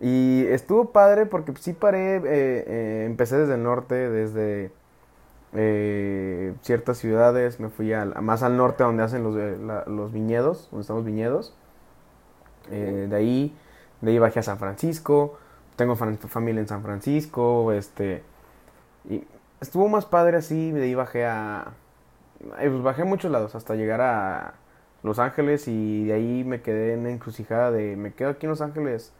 Y 0.00 0.44
estuvo 0.46 0.92
padre 0.92 1.26
porque 1.26 1.52
sí 1.58 1.72
paré, 1.72 2.16
eh, 2.16 2.22
eh, 2.24 3.04
empecé 3.06 3.36
desde 3.36 3.54
el 3.54 3.64
norte, 3.64 3.94
desde 3.94 4.70
eh, 5.54 6.54
ciertas 6.62 6.98
ciudades, 6.98 7.60
me 7.60 7.68
fui 7.68 7.92
a, 7.92 8.04
más 8.04 8.42
al 8.42 8.56
norte 8.56 8.84
donde 8.84 9.02
hacen 9.02 9.22
los, 9.24 9.34
los 9.86 10.12
viñedos, 10.12 10.68
donde 10.70 10.82
están 10.82 10.96
los 10.96 11.04
viñedos. 11.04 11.54
Eh, 12.70 13.06
de 13.08 13.16
ahí, 13.16 13.56
de 14.00 14.10
ahí 14.10 14.18
bajé 14.18 14.40
a 14.40 14.42
San 14.42 14.58
Francisco, 14.58 15.38
tengo 15.76 15.96
familia 15.96 16.60
en 16.60 16.68
San 16.68 16.82
Francisco, 16.82 17.72
este, 17.72 18.22
y 19.08 19.24
estuvo 19.60 19.88
más 19.88 20.04
padre 20.04 20.36
así, 20.36 20.70
de 20.72 20.82
ahí 20.82 20.94
bajé 20.94 21.24
a, 21.26 21.72
eh, 22.58 22.68
pues 22.70 22.82
bajé 22.82 23.02
a 23.02 23.04
muchos 23.04 23.30
lados 23.30 23.54
hasta 23.54 23.74
llegar 23.74 24.00
a 24.00 24.54
Los 25.02 25.18
Ángeles 25.18 25.66
y 25.68 26.06
de 26.06 26.12
ahí 26.12 26.44
me 26.44 26.62
quedé 26.62 26.94
en 26.94 27.04
la 27.04 27.10
encrucijada 27.10 27.70
de, 27.70 27.96
me 27.96 28.12
quedo 28.12 28.30
aquí 28.30 28.46
en 28.46 28.50
Los 28.50 28.60
Ángeles 28.60 29.12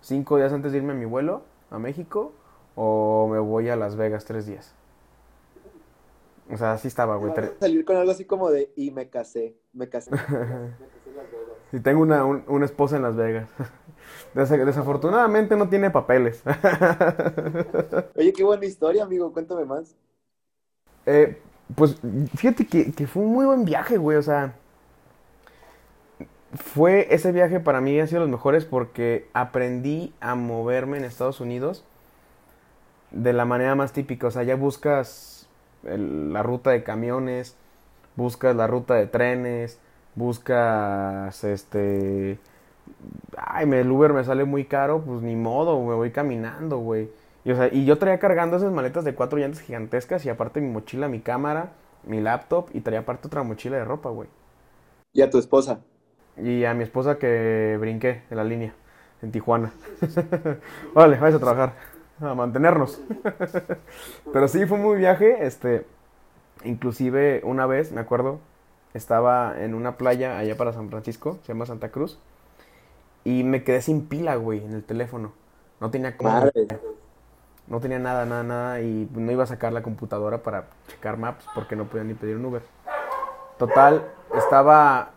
cinco 0.00 0.36
días 0.36 0.52
antes 0.52 0.72
de 0.72 0.78
irme 0.78 0.92
a 0.92 0.96
mi 0.96 1.04
vuelo 1.04 1.42
a 1.70 1.78
México 1.78 2.32
o 2.74 3.28
me 3.30 3.38
voy 3.38 3.68
a 3.68 3.76
Las 3.76 3.96
Vegas 3.96 4.24
tres 4.24 4.46
días. 4.46 4.74
O 6.50 6.56
sea, 6.56 6.72
así 6.72 6.88
estaba, 6.88 7.16
güey. 7.16 7.32
Salir 7.60 7.84
con 7.84 7.96
algo 7.96 8.10
así 8.10 8.24
como 8.24 8.50
de, 8.50 8.72
y 8.76 8.90
me 8.90 9.08
casé, 9.10 9.56
me 9.72 9.88
casé. 9.88 10.10
Me 10.78 10.88
casé 10.88 11.10
en 11.10 11.16
Las 11.16 11.30
Vegas. 11.30 11.58
Y 11.72 11.80
tengo 11.80 12.02
una, 12.02 12.24
un- 12.24 12.44
una 12.48 12.64
esposa 12.64 12.96
en 12.96 13.02
Las 13.02 13.16
Vegas. 13.16 13.48
Desa- 14.34 14.64
desafortunadamente 14.64 15.56
no 15.56 15.68
tiene 15.68 15.90
papeles. 15.90 16.42
Oye, 18.14 18.32
qué 18.34 18.44
buena 18.44 18.66
historia, 18.66 19.04
amigo, 19.04 19.32
cuéntame 19.32 19.64
más. 19.64 19.96
Eh, 21.06 21.38
pues 21.74 21.96
fíjate 22.36 22.66
que, 22.66 22.92
que 22.92 23.06
fue 23.06 23.22
un 23.22 23.32
muy 23.32 23.46
buen 23.46 23.64
viaje, 23.64 23.96
güey. 23.98 24.16
O 24.16 24.22
sea, 24.22 24.54
fue 26.54 27.14
ese 27.14 27.32
viaje 27.32 27.60
para 27.60 27.80
mí 27.80 27.98
ha 28.00 28.06
sido 28.06 28.20
los 28.20 28.30
mejores 28.30 28.64
porque 28.64 29.28
aprendí 29.34 30.14
a 30.20 30.34
moverme 30.34 30.96
en 30.98 31.04
Estados 31.04 31.40
Unidos 31.40 31.84
de 33.10 33.32
la 33.32 33.44
manera 33.44 33.74
más 33.74 33.92
típica. 33.92 34.26
O 34.26 34.30
sea, 34.30 34.42
ya 34.42 34.56
buscas 34.56 35.37
el- 35.84 36.32
la 36.32 36.42
ruta 36.42 36.70
de 36.70 36.82
camiones, 36.84 37.56
buscas 38.16 38.56
la 38.56 38.66
ruta 38.66 38.94
de 38.94 39.06
trenes, 39.06 39.78
buscas 40.16 41.44
este. 41.44 42.38
Ay, 43.36 43.68
el 43.72 43.90
Uber 43.90 44.12
me 44.12 44.24
sale 44.24 44.44
muy 44.44 44.64
caro, 44.64 45.02
pues 45.02 45.22
ni 45.22 45.36
modo, 45.36 45.80
me 45.84 45.94
voy 45.94 46.10
caminando, 46.10 46.78
güey. 46.78 47.10
Y, 47.44 47.52
o 47.52 47.56
sea, 47.56 47.68
y 47.72 47.84
yo 47.84 47.98
traía 47.98 48.18
cargando 48.18 48.56
esas 48.56 48.72
maletas 48.72 49.04
de 49.04 49.14
cuatro 49.14 49.38
llantas 49.38 49.60
gigantescas 49.62 50.24
y 50.26 50.28
aparte 50.30 50.60
mi 50.60 50.68
mochila, 50.70 51.08
mi 51.08 51.20
cámara, 51.20 51.72
mi 52.04 52.20
laptop 52.20 52.68
y 52.74 52.80
traía 52.80 53.00
aparte 53.00 53.28
otra 53.28 53.42
mochila 53.42 53.76
de 53.76 53.84
ropa, 53.84 54.10
güey. 54.10 54.28
Y 55.12 55.20
a 55.20 55.28
tu 55.28 55.36
esposa. 55.38 55.84
Y 56.36 56.64
a 56.64 56.74
mi 56.74 56.84
esposa 56.84 57.18
que 57.18 57.76
brinqué 57.80 58.22
en 58.30 58.36
la 58.36 58.44
línea, 58.44 58.72
en 59.22 59.32
Tijuana. 59.32 59.72
Vale, 60.94 61.16
vais 61.18 61.34
a 61.34 61.38
trabajar, 61.38 61.72
a 62.20 62.34
mantenernos. 62.34 63.00
Pero 64.32 64.48
sí, 64.48 64.66
fue 64.66 64.78
muy 64.78 64.98
viaje, 64.98 65.46
este, 65.46 65.86
inclusive 66.64 67.40
una 67.44 67.66
vez, 67.66 67.92
me 67.92 68.00
acuerdo, 68.00 68.40
estaba 68.94 69.54
en 69.60 69.74
una 69.74 69.96
playa 69.96 70.38
allá 70.38 70.56
para 70.56 70.72
San 70.72 70.88
Francisco, 70.88 71.38
se 71.42 71.52
llama 71.52 71.66
Santa 71.66 71.90
Cruz, 71.90 72.18
y 73.24 73.44
me 73.44 73.64
quedé 73.64 73.82
sin 73.82 74.06
pila, 74.06 74.36
güey, 74.36 74.64
en 74.64 74.72
el 74.72 74.84
teléfono. 74.84 75.32
No 75.80 75.90
tenía 75.90 76.16
no 77.68 77.80
tenía 77.80 77.98
nada, 77.98 78.24
nada, 78.24 78.42
nada, 78.42 78.80
y 78.80 79.08
no 79.12 79.30
iba 79.30 79.44
a 79.44 79.46
sacar 79.46 79.72
la 79.72 79.82
computadora 79.82 80.42
para 80.42 80.68
checar 80.88 81.18
maps 81.18 81.46
porque 81.54 81.76
no 81.76 81.84
podía 81.84 82.04
ni 82.04 82.14
pedir 82.14 82.36
un 82.36 82.46
Uber. 82.46 82.62
Total, 83.58 84.06
estaba 84.34 85.10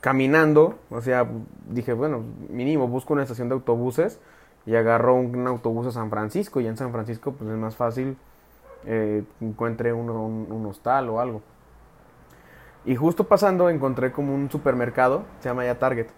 caminando, 0.00 0.78
o 0.90 1.00
sea, 1.00 1.28
dije, 1.68 1.92
bueno, 1.92 2.24
mínimo 2.48 2.88
busco 2.88 3.12
una 3.12 3.22
estación 3.22 3.48
de 3.48 3.54
autobuses 3.54 4.18
y 4.66 4.74
agarro 4.76 5.14
un, 5.16 5.46
autobús 5.46 5.86
a 5.86 5.92
San 5.92 6.10
Francisco 6.10 6.60
y 6.60 6.66
en 6.66 6.76
San 6.76 6.92
Francisco 6.92 7.32
pues 7.32 7.50
es 7.50 7.56
más 7.56 7.76
fácil 7.76 8.16
eh, 8.86 9.24
encuentre 9.40 9.92
un, 9.92 10.10
un 10.10 10.66
hostal 10.66 11.08
o 11.10 11.20
algo. 11.20 11.42
Y 12.84 12.96
justo 12.96 13.24
pasando 13.24 13.70
encontré 13.70 14.12
como 14.12 14.34
un 14.34 14.50
supermercado, 14.50 15.24
se 15.40 15.48
llama 15.48 15.64
ya 15.64 15.78
Target. 15.78 16.08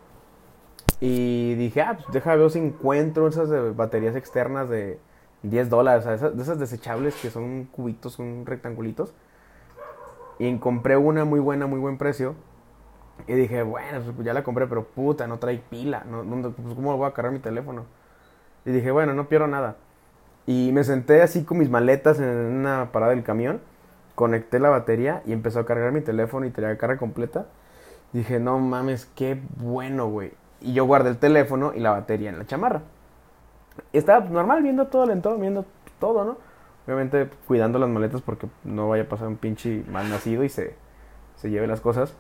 Y 1.01 1.55
dije, 1.57 1.83
ah, 1.83 1.95
pues 1.99 2.07
deja 2.13 2.35
ver 2.37 2.51
si 2.51 2.59
encuentro 2.59 3.29
esas 3.29 3.77
baterías 3.77 4.17
externas 4.17 4.69
de 4.69 4.99
10 5.43 5.69
dólares, 5.69 6.07
o 6.07 6.31
de 6.31 6.43
esas 6.43 6.59
desechables 6.59 7.15
que 7.17 7.31
son 7.31 7.65
cubitos, 7.65 8.15
son 8.15 8.47
rectangulitos. 8.47 9.13
Y 10.39 10.57
compré 10.59 10.97
una 10.97 11.25
muy 11.25 11.41
buena, 11.41 11.67
muy 11.67 11.79
buen 11.79 11.99
precio. 11.99 12.35
Y 13.29 13.35
dije, 13.35 13.63
bueno, 13.63 14.01
pues 14.15 14.27
ya 14.27 14.35
la 14.35 14.43
compré, 14.45 14.67
pero 14.67 14.85
puta, 14.85 15.27
no 15.27 15.39
trae 15.39 15.59
pila. 15.59 16.05
No, 16.11 16.25
no- 16.25 16.51
pues, 16.51 16.75
¿Cómo 16.75 16.97
voy 16.97 17.09
a 17.09 17.13
cargar 17.15 17.33
mi 17.33 17.39
teléfono? 17.41 17.85
Y 18.65 18.73
dije, 18.73 18.91
bueno, 18.91 19.15
no 19.15 19.29
pierdo 19.29 19.47
nada. 19.47 19.77
Y 20.47 20.73
me 20.73 20.85
senté 20.85 21.23
así 21.23 21.45
con 21.45 21.59
mis 21.59 21.71
maletas 21.71 22.19
en 22.19 22.29
una 22.29 22.93
parada 22.93 23.13
del 23.15 23.23
camión. 23.23 23.61
Conecté 24.15 24.59
la 24.59 24.69
batería 24.69 25.23
y 25.27 25.33
empezó 25.33 25.61
a 25.61 25.67
cargar 25.67 25.93
mi 25.93 26.01
teléfono 26.01 26.47
y 26.47 26.51
tenía 26.51 26.77
carga 26.79 26.99
completa. 26.99 27.47
Dije, 28.13 28.39
no 28.39 28.59
mames, 28.59 29.07
qué 29.17 29.41
bueno, 29.57 30.09
güey. 30.09 30.33
Y 30.61 30.73
yo 30.73 30.85
guardé 30.85 31.11
el 31.11 31.19
teléfono 31.19 31.73
y 31.75 31.81
la 31.81 31.91
batería 31.91 32.31
en 32.31 32.39
la 32.39 32.47
chamarra. 32.47 32.83
Estaba 33.93 34.21
pues, 34.21 34.33
normal 34.33 34.63
viendo 34.63 34.87
todo 34.87 35.05
el 35.05 35.11
entorno, 35.11 35.41
viendo 35.41 35.67
todo, 35.99 36.25
¿no? 36.25 36.39
Obviamente 36.87 37.29
cuidando 37.47 37.79
las 37.79 37.89
maletas 37.89 38.21
porque 38.21 38.47
no 38.63 38.89
vaya 38.89 39.05
a 39.05 39.09
pasar 39.09 39.27
un 39.27 39.37
pinche 39.37 39.85
mal 39.91 40.09
nacido 40.11 40.45
y 40.45 40.49
se, 40.49 40.75
se 41.37 41.51
lleve 41.51 41.67
las 41.67 41.81
cosas. 41.81 42.15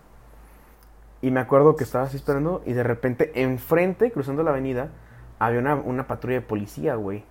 Y 1.20 1.30
me 1.30 1.40
acuerdo 1.40 1.76
que 1.76 1.84
estaba 1.84 2.04
así 2.04 2.16
esperando 2.16 2.62
y 2.66 2.72
de 2.72 2.82
repente 2.82 3.30
enfrente, 3.40 4.10
cruzando 4.10 4.42
la 4.42 4.50
avenida, 4.50 4.88
había 5.38 5.60
una, 5.60 5.74
una 5.76 6.06
patrulla 6.06 6.36
de 6.36 6.42
policía, 6.42 6.94
güey. 6.96 7.24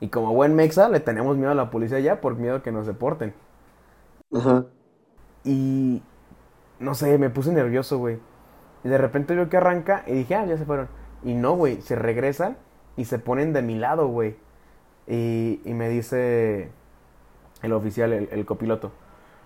Y 0.00 0.08
como 0.08 0.34
buen 0.34 0.54
mexa, 0.54 0.88
le 0.88 1.00
tenemos 1.00 1.36
miedo 1.36 1.50
a 1.52 1.54
la 1.54 1.70
policía 1.70 2.00
ya 2.00 2.20
por 2.20 2.36
miedo 2.36 2.56
a 2.56 2.62
que 2.62 2.72
nos 2.72 2.86
deporten. 2.86 3.34
Ajá. 4.32 4.66
Y 5.44 6.02
no 6.78 6.94
sé, 6.94 7.18
me 7.18 7.30
puse 7.30 7.52
nervioso, 7.52 7.98
güey. 7.98 8.18
Y 8.84 8.88
de 8.88 8.98
repente 8.98 9.34
veo 9.34 9.48
que 9.48 9.56
arranca 9.56 10.04
y 10.06 10.12
dije, 10.12 10.34
ah, 10.34 10.46
ya 10.46 10.56
se 10.58 10.64
fueron. 10.64 10.88
Y 11.22 11.34
no, 11.34 11.54
güey, 11.56 11.80
se 11.80 11.96
regresan 11.96 12.56
y 12.96 13.06
se 13.06 13.18
ponen 13.18 13.52
de 13.52 13.62
mi 13.62 13.76
lado, 13.76 14.08
güey. 14.08 14.36
Y, 15.06 15.60
y 15.64 15.74
me 15.74 15.88
dice 15.88 16.70
el 17.62 17.72
oficial, 17.72 18.12
el, 18.12 18.28
el 18.30 18.44
copiloto, 18.46 18.92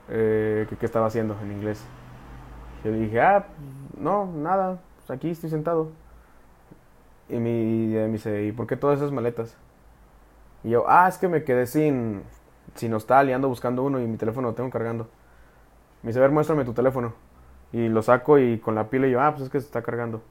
eh, 0.08 0.66
que 0.68 0.76
qué 0.76 0.86
estaba 0.86 1.06
haciendo 1.06 1.36
en 1.42 1.52
inglés. 1.52 1.84
Yo 2.84 2.92
dije, 2.92 3.20
ah, 3.20 3.46
no, 3.98 4.26
nada, 4.26 4.80
pues 4.96 5.10
aquí 5.10 5.30
estoy 5.30 5.50
sentado. 5.50 5.92
Y 7.28 7.37
y 7.37 7.38
me 7.40 8.08
dice, 8.08 8.44
¿y 8.44 8.52
por 8.52 8.66
qué 8.66 8.76
todas 8.76 8.99
esas 8.99 9.12
maletas? 9.12 9.56
Y 10.64 10.70
yo, 10.70 10.85
ah, 10.88 11.08
es 11.08 11.18
que 11.18 11.28
me 11.28 11.44
quedé 11.44 11.66
sin, 11.66 12.23
sin 12.75 12.92
hostal 12.94 13.28
y 13.28 13.32
ando 13.32 13.49
buscando 13.49 13.82
uno 13.85 14.00
y 14.00 14.06
mi 14.06 14.16
teléfono 14.16 14.49
lo 14.49 14.54
tengo 14.54 14.70
cargando. 14.70 15.08
Me 16.02 16.08
dice, 16.08 16.18
a 16.18 16.23
ver, 16.23 16.30
muéstrame 16.30 16.64
tu 16.64 16.75
teléfono. 16.75 17.14
Y 17.73 17.88
lo 17.88 18.02
saco 18.02 18.38
y 18.38 18.58
con 18.58 18.75
la 18.75 18.90
pila 18.90 19.06
y 19.06 19.12
yo, 19.12 19.20
ah, 19.20 19.32
pues 19.32 19.44
es 19.44 19.50
que 19.50 19.61
se 19.61 19.66
está 19.66 19.82
cargando. 19.82 20.23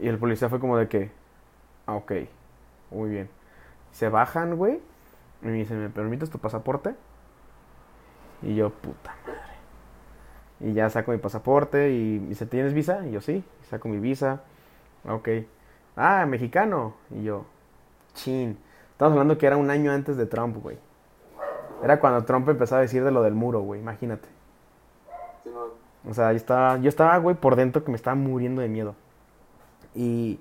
Y 0.00 0.08
el 0.08 0.18
policía 0.18 0.48
fue 0.48 0.60
como 0.60 0.76
de 0.78 0.88
que, 0.88 1.10
ah, 1.86 1.94
ok, 1.96 2.12
muy 2.90 3.10
bien. 3.10 3.30
Se 3.92 4.08
bajan, 4.08 4.56
güey, 4.56 4.80
y 5.42 5.46
me 5.46 5.52
dicen, 5.52 5.80
¿me 5.80 5.90
permites 5.90 6.30
tu 6.30 6.38
pasaporte? 6.38 6.94
Y 8.42 8.54
yo, 8.54 8.70
puta 8.70 9.14
madre. 9.26 9.40
Y 10.60 10.72
ya 10.72 10.88
saco 10.90 11.12
mi 11.12 11.18
pasaporte 11.18 11.92
y 11.92 12.20
me 12.20 12.28
dice, 12.30 12.46
¿tienes 12.46 12.72
visa? 12.74 13.06
Y 13.06 13.12
yo, 13.12 13.20
sí, 13.20 13.44
saco 13.68 13.88
mi 13.88 13.98
visa. 13.98 14.42
Ok. 15.08 15.28
Ah, 15.96 16.26
mexicano. 16.26 16.94
Y 17.10 17.24
yo, 17.24 17.46
chin. 18.14 18.58
Estamos 18.92 19.12
hablando 19.12 19.38
que 19.38 19.46
era 19.46 19.56
un 19.56 19.70
año 19.70 19.92
antes 19.92 20.16
de 20.16 20.26
Trump, 20.26 20.56
güey. 20.62 20.78
Era 21.82 22.00
cuando 22.00 22.24
Trump 22.24 22.48
empezaba 22.48 22.80
a 22.80 22.82
decir 22.82 23.04
de 23.04 23.10
lo 23.10 23.22
del 23.22 23.34
muro, 23.34 23.60
güey, 23.60 23.80
imagínate. 23.80 24.28
O 26.08 26.14
sea, 26.14 26.32
yo 26.32 26.36
estaba, 26.36 26.78
yo 26.78 26.88
estaba, 26.88 27.16
güey, 27.18 27.36
por 27.36 27.56
dentro 27.56 27.84
que 27.84 27.90
me 27.90 27.96
estaba 27.96 28.14
muriendo 28.14 28.62
de 28.62 28.68
miedo. 28.68 28.94
Y, 29.94 30.40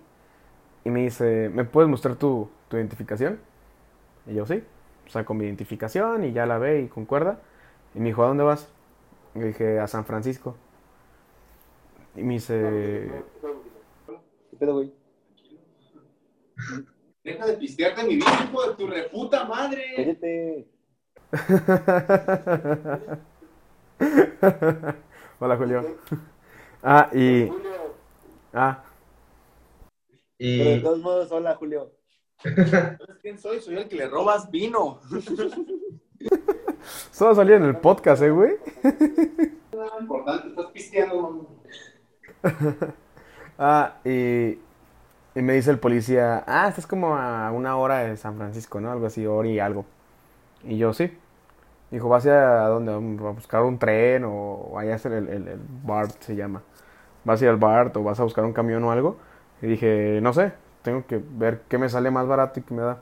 y 0.84 0.90
me 0.90 1.02
dice, 1.04 1.50
¿me 1.54 1.66
puedes 1.66 1.90
mostrar 1.90 2.16
tu, 2.16 2.50
tu 2.68 2.78
identificación? 2.78 3.40
Y 4.28 4.36
yo, 4.36 4.46
sí. 4.46 4.64
Saco 5.08 5.34
mi 5.34 5.46
identificación 5.46 6.24
y 6.24 6.34
ya 6.34 6.46
la 6.46 6.58
ve 6.58 6.82
y 6.82 6.88
concuerda. 6.88 7.40
Y 7.96 8.00
me 8.00 8.08
dijo, 8.08 8.24
¿a 8.24 8.28
dónde 8.28 8.44
vas? 8.44 8.70
Y 9.36 9.40
le 9.40 9.48
dije, 9.48 9.80
a 9.80 9.88
San 9.88 10.06
Francisco. 10.06 10.56
Y 12.16 12.24
me 12.24 12.36
dice, 12.36 13.10
¿Qué 14.52 14.58
pedo, 14.58 14.74
güey? 14.74 14.94
Deja 17.24 17.46
de 17.46 17.54
pistearte 17.54 18.04
mi 18.04 18.16
vida, 18.16 18.50
hijo 18.50 18.68
de 18.68 18.76
tu 18.76 18.88
reputa 18.88 19.46
madre. 19.46 19.94
Cállate. 19.96 20.68
Hola, 25.40 25.58
Julio. 25.58 25.98
Ah, 26.82 27.10
y... 27.14 27.50
Ah, 28.54 28.84
Pero 30.38 30.64
de 30.64 30.76
Y, 30.76 30.82
todos 30.82 31.00
modos, 31.00 31.32
hola, 31.32 31.56
Julio. 31.56 31.92
¿Sabes 32.44 33.18
quién 33.22 33.38
soy? 33.40 33.62
Soy 33.62 33.78
el 33.78 33.88
que 33.88 33.96
le 33.96 34.08
robas 34.08 34.52
vino. 34.52 35.00
solo 37.12 37.36
salía 37.36 37.56
en 37.56 37.64
el 37.64 37.78
podcast, 37.78 38.22
¿eh, 38.22 38.30
güey? 38.30 38.58
Nada 39.74 40.00
importante, 40.00 40.50
estás 40.50 40.68
pisteando. 40.72 41.48
Ah, 43.56 44.00
y, 44.04 44.58
y 45.36 45.42
me 45.42 45.54
dice 45.54 45.72
el 45.72 45.80
policía, 45.80 46.44
ah, 46.48 46.68
estás 46.68 46.88
como 46.88 47.16
a 47.16 47.52
una 47.52 47.76
hora 47.78 48.00
de 48.00 48.18
San 48.18 48.38
Francisco, 48.38 48.80
¿no? 48.80 48.92
Algo 48.92 49.08
así, 49.08 49.26
hora 49.26 49.48
y 49.48 49.60
algo. 49.60 49.86
Y 50.64 50.78
yo, 50.78 50.94
sí. 50.94 51.18
Dijo, 51.92 52.10
¿vas 52.10 52.26
a, 52.28 52.68
dónde? 52.68 52.94
¿A 52.94 53.32
buscar 53.32 53.64
un 53.64 53.80
tren 53.80 54.24
o 54.26 54.72
vaya 54.74 54.94
a 54.94 54.96
hacer 54.96 55.14
el, 55.14 55.30
el, 55.30 55.48
el 55.48 55.60
BART, 55.84 56.22
se 56.22 56.36
llama? 56.36 56.64
¿Vas 57.24 57.42
a 57.42 57.46
ir 57.46 57.50
al 57.50 57.58
BART 57.58 57.96
o 57.98 58.04
vas 58.04 58.20
a 58.20 58.24
buscar 58.24 58.46
un 58.46 58.54
camión 58.54 58.84
o 58.84 58.92
algo? 58.92 59.18
Y 59.62 59.68
dije, 59.68 60.20
no 60.22 60.34
sé, 60.34 60.54
tengo 60.84 61.06
que 61.08 61.22
ver 61.24 61.62
qué 61.70 61.78
me 61.78 61.90
sale 61.90 62.12
más 62.12 62.28
barato 62.28 62.60
y 62.60 62.64
qué 62.64 62.74
me 62.74 62.82
da. 62.84 63.00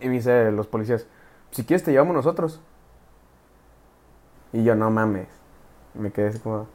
Y 0.00 0.08
me 0.08 0.14
dice 0.14 0.50
los 0.52 0.66
policías, 0.66 1.06
si 1.50 1.64
quieres 1.64 1.84
te 1.84 1.92
llevamos 1.92 2.14
nosotros. 2.14 2.60
Y 4.52 4.64
yo, 4.64 4.74
no 4.74 4.90
mames. 4.90 5.28
Me 5.94 6.10
quedé 6.10 6.28
así 6.28 6.38
como... 6.38 6.66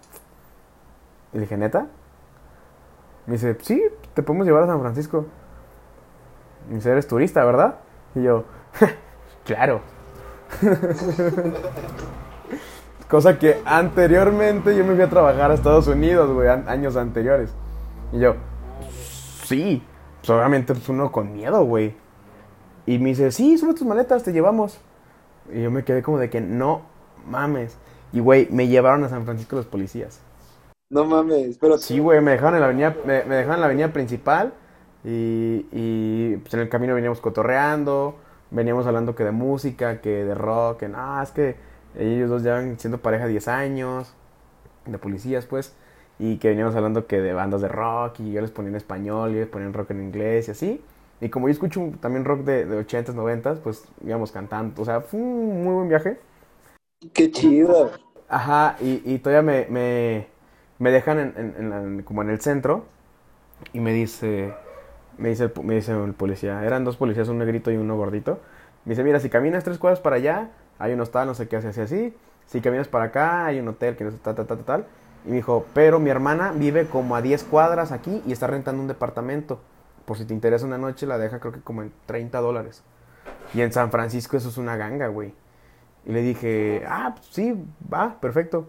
Y 1.34 1.40
dije, 1.40 1.58
¿neta? 1.58 1.88
Me 3.26 3.34
dice, 3.34 3.58
sí, 3.62 3.84
te 4.14 4.24
podemos 4.24 4.46
llevar 4.46 4.64
a 4.64 4.68
San 4.68 4.80
Francisco. 4.80 5.26
Me 6.70 6.76
dice, 6.76 6.92
eres 6.92 7.08
turista, 7.08 7.44
¿verdad? 7.44 7.80
Y 8.16 8.24
yo, 8.24 8.46
claro. 9.46 9.82
Cosa 13.10 13.38
que 13.38 13.62
anteriormente 13.66 14.76
yo 14.76 14.86
me 14.86 14.96
fui 14.96 15.04
a 15.04 15.10
trabajar 15.10 15.52
a 15.52 15.54
Estados 15.54 15.88
Unidos, 15.88 16.32
güey, 16.32 16.48
años 16.48 16.96
anteriores. 16.96 17.54
Y 18.12 18.20
yo, 18.20 18.36
sí, 19.44 19.84
pues 20.20 20.30
obviamente 20.30 20.74
pues 20.74 20.88
uno 20.90 21.12
con 21.12 21.34
miedo, 21.34 21.64
güey. 21.66 21.96
Y 22.86 23.00
me 23.00 23.10
dice, 23.10 23.32
sí, 23.32 23.58
sube 23.58 23.74
tus 23.74 23.88
maletas, 23.88 24.24
te 24.24 24.34
llevamos. 24.34 24.80
Y 25.54 25.62
yo 25.62 25.72
me 25.72 25.84
quedé 25.84 26.02
como 26.02 26.18
de 26.18 26.30
que 26.30 26.42
no 26.42 26.82
mames. 27.28 27.78
Y 28.12 28.20
güey, 28.20 28.48
me 28.52 28.68
llevaron 28.68 29.04
a 29.04 29.10
San 29.10 29.26
Francisco 29.26 29.56
los 29.56 29.66
policías. 29.66 30.22
No 30.94 31.04
mames, 31.06 31.58
pero 31.58 31.78
Sí, 31.78 32.00
güey, 32.00 32.22
me 32.22 32.32
dejaron 32.32 32.56
en 32.56 32.62
la 32.62 32.68
avenida, 32.68 32.96
me, 33.06 33.24
me 33.26 33.36
dejaron 33.36 33.56
en 33.56 33.60
la 33.62 33.66
avenida 33.66 33.92
principal 33.94 34.54
y, 35.04 35.66
y, 35.72 36.38
pues 36.38 36.54
en 36.54 36.62
el 36.62 36.70
camino 36.70 36.94
veníamos 36.96 37.20
cotorreando, 37.20 38.16
veníamos 38.52 38.86
hablando 38.88 39.16
que 39.16 39.24
de 39.26 39.32
música, 39.32 40.00
que 40.02 40.24
de 40.24 40.36
rock, 40.36 40.80
que 40.80 40.88
no, 40.90 41.22
es 41.22 41.32
que 41.32 41.56
ellos 41.98 42.30
dos 42.30 42.44
llevan 42.44 42.80
siendo 42.80 43.00
pareja 43.00 43.28
10 43.28 43.48
años, 43.48 44.14
de 44.86 44.98
policías 45.00 45.46
pues, 45.48 45.76
y 46.20 46.38
que 46.38 46.50
veníamos 46.50 46.76
hablando 46.76 47.08
que 47.08 47.22
de 47.22 47.34
bandas 47.34 47.62
de 47.62 47.70
rock 47.70 48.20
y 48.22 48.34
yo 48.34 48.42
les 48.42 48.52
ponía 48.52 48.70
en 48.72 48.76
español 48.78 49.32
y 49.34 49.38
ellos 49.38 49.50
ponían 49.50 49.74
rock 49.74 49.92
en 49.92 50.04
inglés 50.04 50.48
y 50.50 50.52
así. 50.52 50.86
Y 51.22 51.30
como 51.30 51.48
yo 51.50 51.54
escucho 51.54 51.92
también 52.02 52.26
rock 52.26 52.42
de, 52.42 52.66
de 52.66 52.78
80s, 52.80 53.16
90s, 53.16 53.60
pues 53.62 53.86
íbamos 54.06 54.32
cantando, 54.32 54.82
o 54.82 54.86
sea, 54.86 55.02
fue 55.02 55.20
un 55.22 55.64
muy 55.66 55.74
buen 55.76 55.90
viaje. 55.90 56.20
qué 57.14 57.32
chido. 57.32 57.92
Ajá, 58.28 58.78
y, 58.82 59.02
y 59.06 59.20
todavía 59.20 59.42
me, 59.44 59.68
me, 59.70 60.28
me 60.80 60.92
dejan 60.92 61.20
en, 61.20 62.04
como 62.04 62.22
en 62.22 62.30
el 62.30 62.42
centro 62.42 62.86
y 63.72 63.80
me 63.80 63.94
dice, 63.94 64.54
me 65.18 65.30
dice, 65.30 65.46
el, 65.46 65.54
me 65.64 65.76
dice 65.76 65.92
el 65.92 66.14
policía, 66.14 66.64
eran 66.66 66.84
dos 66.84 66.98
policías, 66.98 67.30
un 67.30 67.38
negrito 67.38 67.72
y 67.72 67.78
uno 67.78 67.96
gordito. 67.96 68.40
Me 68.86 68.92
dice, 68.92 69.04
mira, 69.04 69.20
si 69.20 69.30
caminas 69.30 69.64
tres 69.64 69.78
cuadras 69.78 70.02
para 70.02 70.18
allá, 70.18 70.50
hay 70.80 70.94
un 70.94 71.00
hostal, 71.00 71.28
no 71.28 71.36
sé 71.36 71.48
qué 71.48 71.58
hace 71.58 71.70
así, 71.70 71.82
así. 71.82 72.18
Si 72.46 72.62
caminas 72.62 72.88
para 72.88 73.06
acá, 73.06 73.46
hay 73.46 73.60
un 73.60 73.68
hotel 73.68 73.96
que 73.96 74.04
no 74.04 74.12
sé, 74.12 74.18
tal, 74.18 74.36
tal, 74.36 74.48
tal, 74.48 74.58
tal. 74.60 74.86
Y 75.26 75.30
me 75.30 75.36
dijo, 75.38 75.66
pero 75.74 76.00
mi 76.00 76.10
hermana 76.10 76.52
vive 76.52 76.88
como 76.88 77.16
a 77.16 77.22
10 77.22 77.46
cuadras 77.46 77.92
aquí 77.92 78.22
y 78.26 78.34
está 78.34 78.48
rentando 78.48 78.82
un 78.82 78.88
departamento. 78.88 79.60
Por 80.06 80.18
si 80.18 80.26
te 80.26 80.34
interesa 80.34 80.66
una 80.66 80.78
noche, 80.78 81.08
la 81.08 81.18
deja 81.18 81.40
creo 81.40 81.54
que 81.54 81.62
como 81.62 81.82
en 81.82 81.94
30 82.08 82.42
dólares. 82.42 82.84
Y 83.54 83.62
en 83.62 83.72
San 83.72 83.92
Francisco 83.92 84.36
eso 84.36 84.50
es 84.50 84.58
una 84.58 84.76
ganga, 84.76 85.08
güey. 85.08 85.34
Y 86.06 86.12
le 86.12 86.22
dije, 86.22 86.84
ah, 86.88 87.14
pues 87.16 87.28
sí, 87.28 87.56
va, 87.92 88.20
perfecto. 88.20 88.68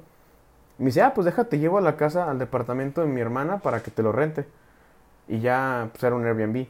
Me 0.79 0.87
dice, 0.87 1.03
ah, 1.03 1.15
pues 1.15 1.25
déjate, 1.25 1.59
llevo 1.59 1.79
a 1.79 1.81
la 1.81 1.97
casa, 1.97 2.31
al 2.31 2.39
departamento 2.39 3.01
de 3.01 3.07
mi 3.07 3.21
hermana 3.21 3.59
para 3.59 3.83
que 3.83 3.91
te 3.91 4.03
lo 4.03 4.13
rente. 4.13 4.47
Y 5.29 5.41
ya, 5.41 5.89
pues 5.93 6.03
era 6.05 6.17
un 6.17 6.25
Airbnb. 6.27 6.67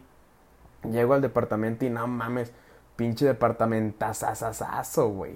Llego 0.91 1.15
al 1.15 1.23
departamento 1.23 1.85
y 1.85 1.91
no 1.91 2.07
mames, 2.07 2.53
pinche 2.97 3.25
departamentazazazazo, 3.25 5.09
güey. 5.09 5.35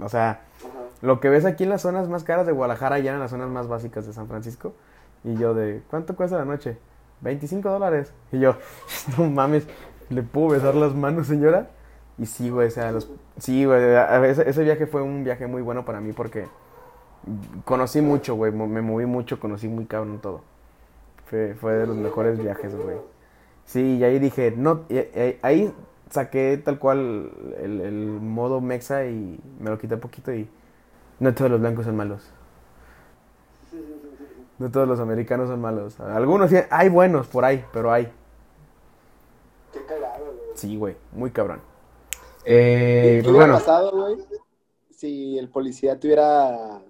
O 0.00 0.08
sea, 0.08 0.40
lo 1.00 1.20
que 1.20 1.28
ves 1.28 1.44
aquí 1.44 1.64
en 1.64 1.70
las 1.70 1.82
zonas 1.82 2.08
más 2.08 2.24
caras 2.24 2.46
de 2.46 2.52
Guadalajara, 2.52 2.98
ya 2.98 3.14
en 3.14 3.20
las 3.20 3.30
zonas 3.30 3.48
más 3.48 3.68
básicas 3.68 4.06
de 4.06 4.12
San 4.12 4.26
Francisco. 4.26 4.74
Y 5.22 5.36
yo 5.36 5.54
de, 5.54 5.82
¿cuánto 5.90 6.16
cuesta 6.16 6.36
la 6.36 6.44
noche? 6.44 6.78
25 7.20 7.68
dólares. 7.70 8.12
Y 8.32 8.40
yo, 8.40 8.56
no 9.18 9.30
mames, 9.30 9.66
¿le 10.08 10.22
puedo 10.22 10.48
besar 10.48 10.74
las 10.74 10.94
manos, 10.94 11.28
señora? 11.28 11.70
Y 12.18 12.26
sí, 12.26 12.50
güey, 12.50 12.68
o 12.68 12.70
sea, 12.70 12.92
los... 12.92 13.08
Sí, 13.38 13.64
güey, 13.64 13.80
ese 14.26 14.64
viaje 14.64 14.86
fue 14.86 15.00
un 15.00 15.24
viaje 15.24 15.46
muy 15.46 15.62
bueno 15.62 15.84
para 15.84 16.00
mí 16.00 16.12
porque 16.12 16.46
conocí 17.64 18.00
mucho, 18.00 18.34
güey, 18.34 18.52
me 18.52 18.82
moví 18.82 19.06
mucho, 19.06 19.40
conocí 19.40 19.68
muy 19.68 19.86
cabrón 19.86 20.20
todo. 20.20 20.42
Fue, 21.26 21.54
fue 21.54 21.74
de 21.74 21.86
los 21.86 21.96
mejores 21.96 22.40
viajes, 22.40 22.74
güey. 22.76 22.96
Sí, 23.66 23.98
y 23.98 24.04
ahí 24.04 24.18
dije, 24.18 24.52
no, 24.56 24.82
y- 24.88 24.98
y- 24.98 25.38
ahí 25.42 25.74
saqué 26.10 26.60
tal 26.64 26.78
cual 26.78 27.30
el, 27.60 27.80
el 27.80 28.06
modo 28.20 28.60
mexa 28.60 29.06
y 29.06 29.40
me 29.60 29.70
lo 29.70 29.78
quité 29.78 29.96
poquito 29.96 30.32
y 30.34 30.48
no 31.20 31.34
todos 31.34 31.50
los 31.50 31.60
blancos 31.60 31.86
son 31.86 31.96
malos. 31.96 32.32
No 34.58 34.70
todos 34.70 34.86
los 34.86 35.00
americanos 35.00 35.48
son 35.48 35.60
malos. 35.60 35.98
Algunos 36.00 36.50
sí, 36.50 36.56
hay 36.70 36.88
buenos 36.88 37.26
por 37.26 37.44
ahí, 37.44 37.64
pero 37.72 37.92
hay. 37.92 38.12
Qué 39.72 39.84
cagado, 39.86 40.24
güey. 40.26 40.50
Sí, 40.54 40.76
güey, 40.76 40.96
muy 41.12 41.30
cabrón. 41.30 41.60
Eh, 42.44 43.20
¿Qué 43.22 43.22
pues 43.22 43.30
hubiera 43.30 43.46
bueno, 43.46 43.58
pasado, 43.58 43.90
güey? 43.92 44.18
Si 44.90 45.38
el 45.38 45.48
policía 45.48 45.98
tuviera. 45.98 46.82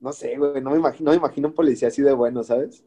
No 0.00 0.12
sé, 0.12 0.36
güey. 0.36 0.60
No 0.62 0.70
me 0.70 0.76
imagino, 0.78 1.06
no 1.06 1.10
me 1.12 1.16
imagino 1.18 1.48
un 1.48 1.54
policía 1.54 1.88
así 1.88 2.02
de 2.02 2.12
bueno, 2.12 2.42
¿sabes? 2.44 2.84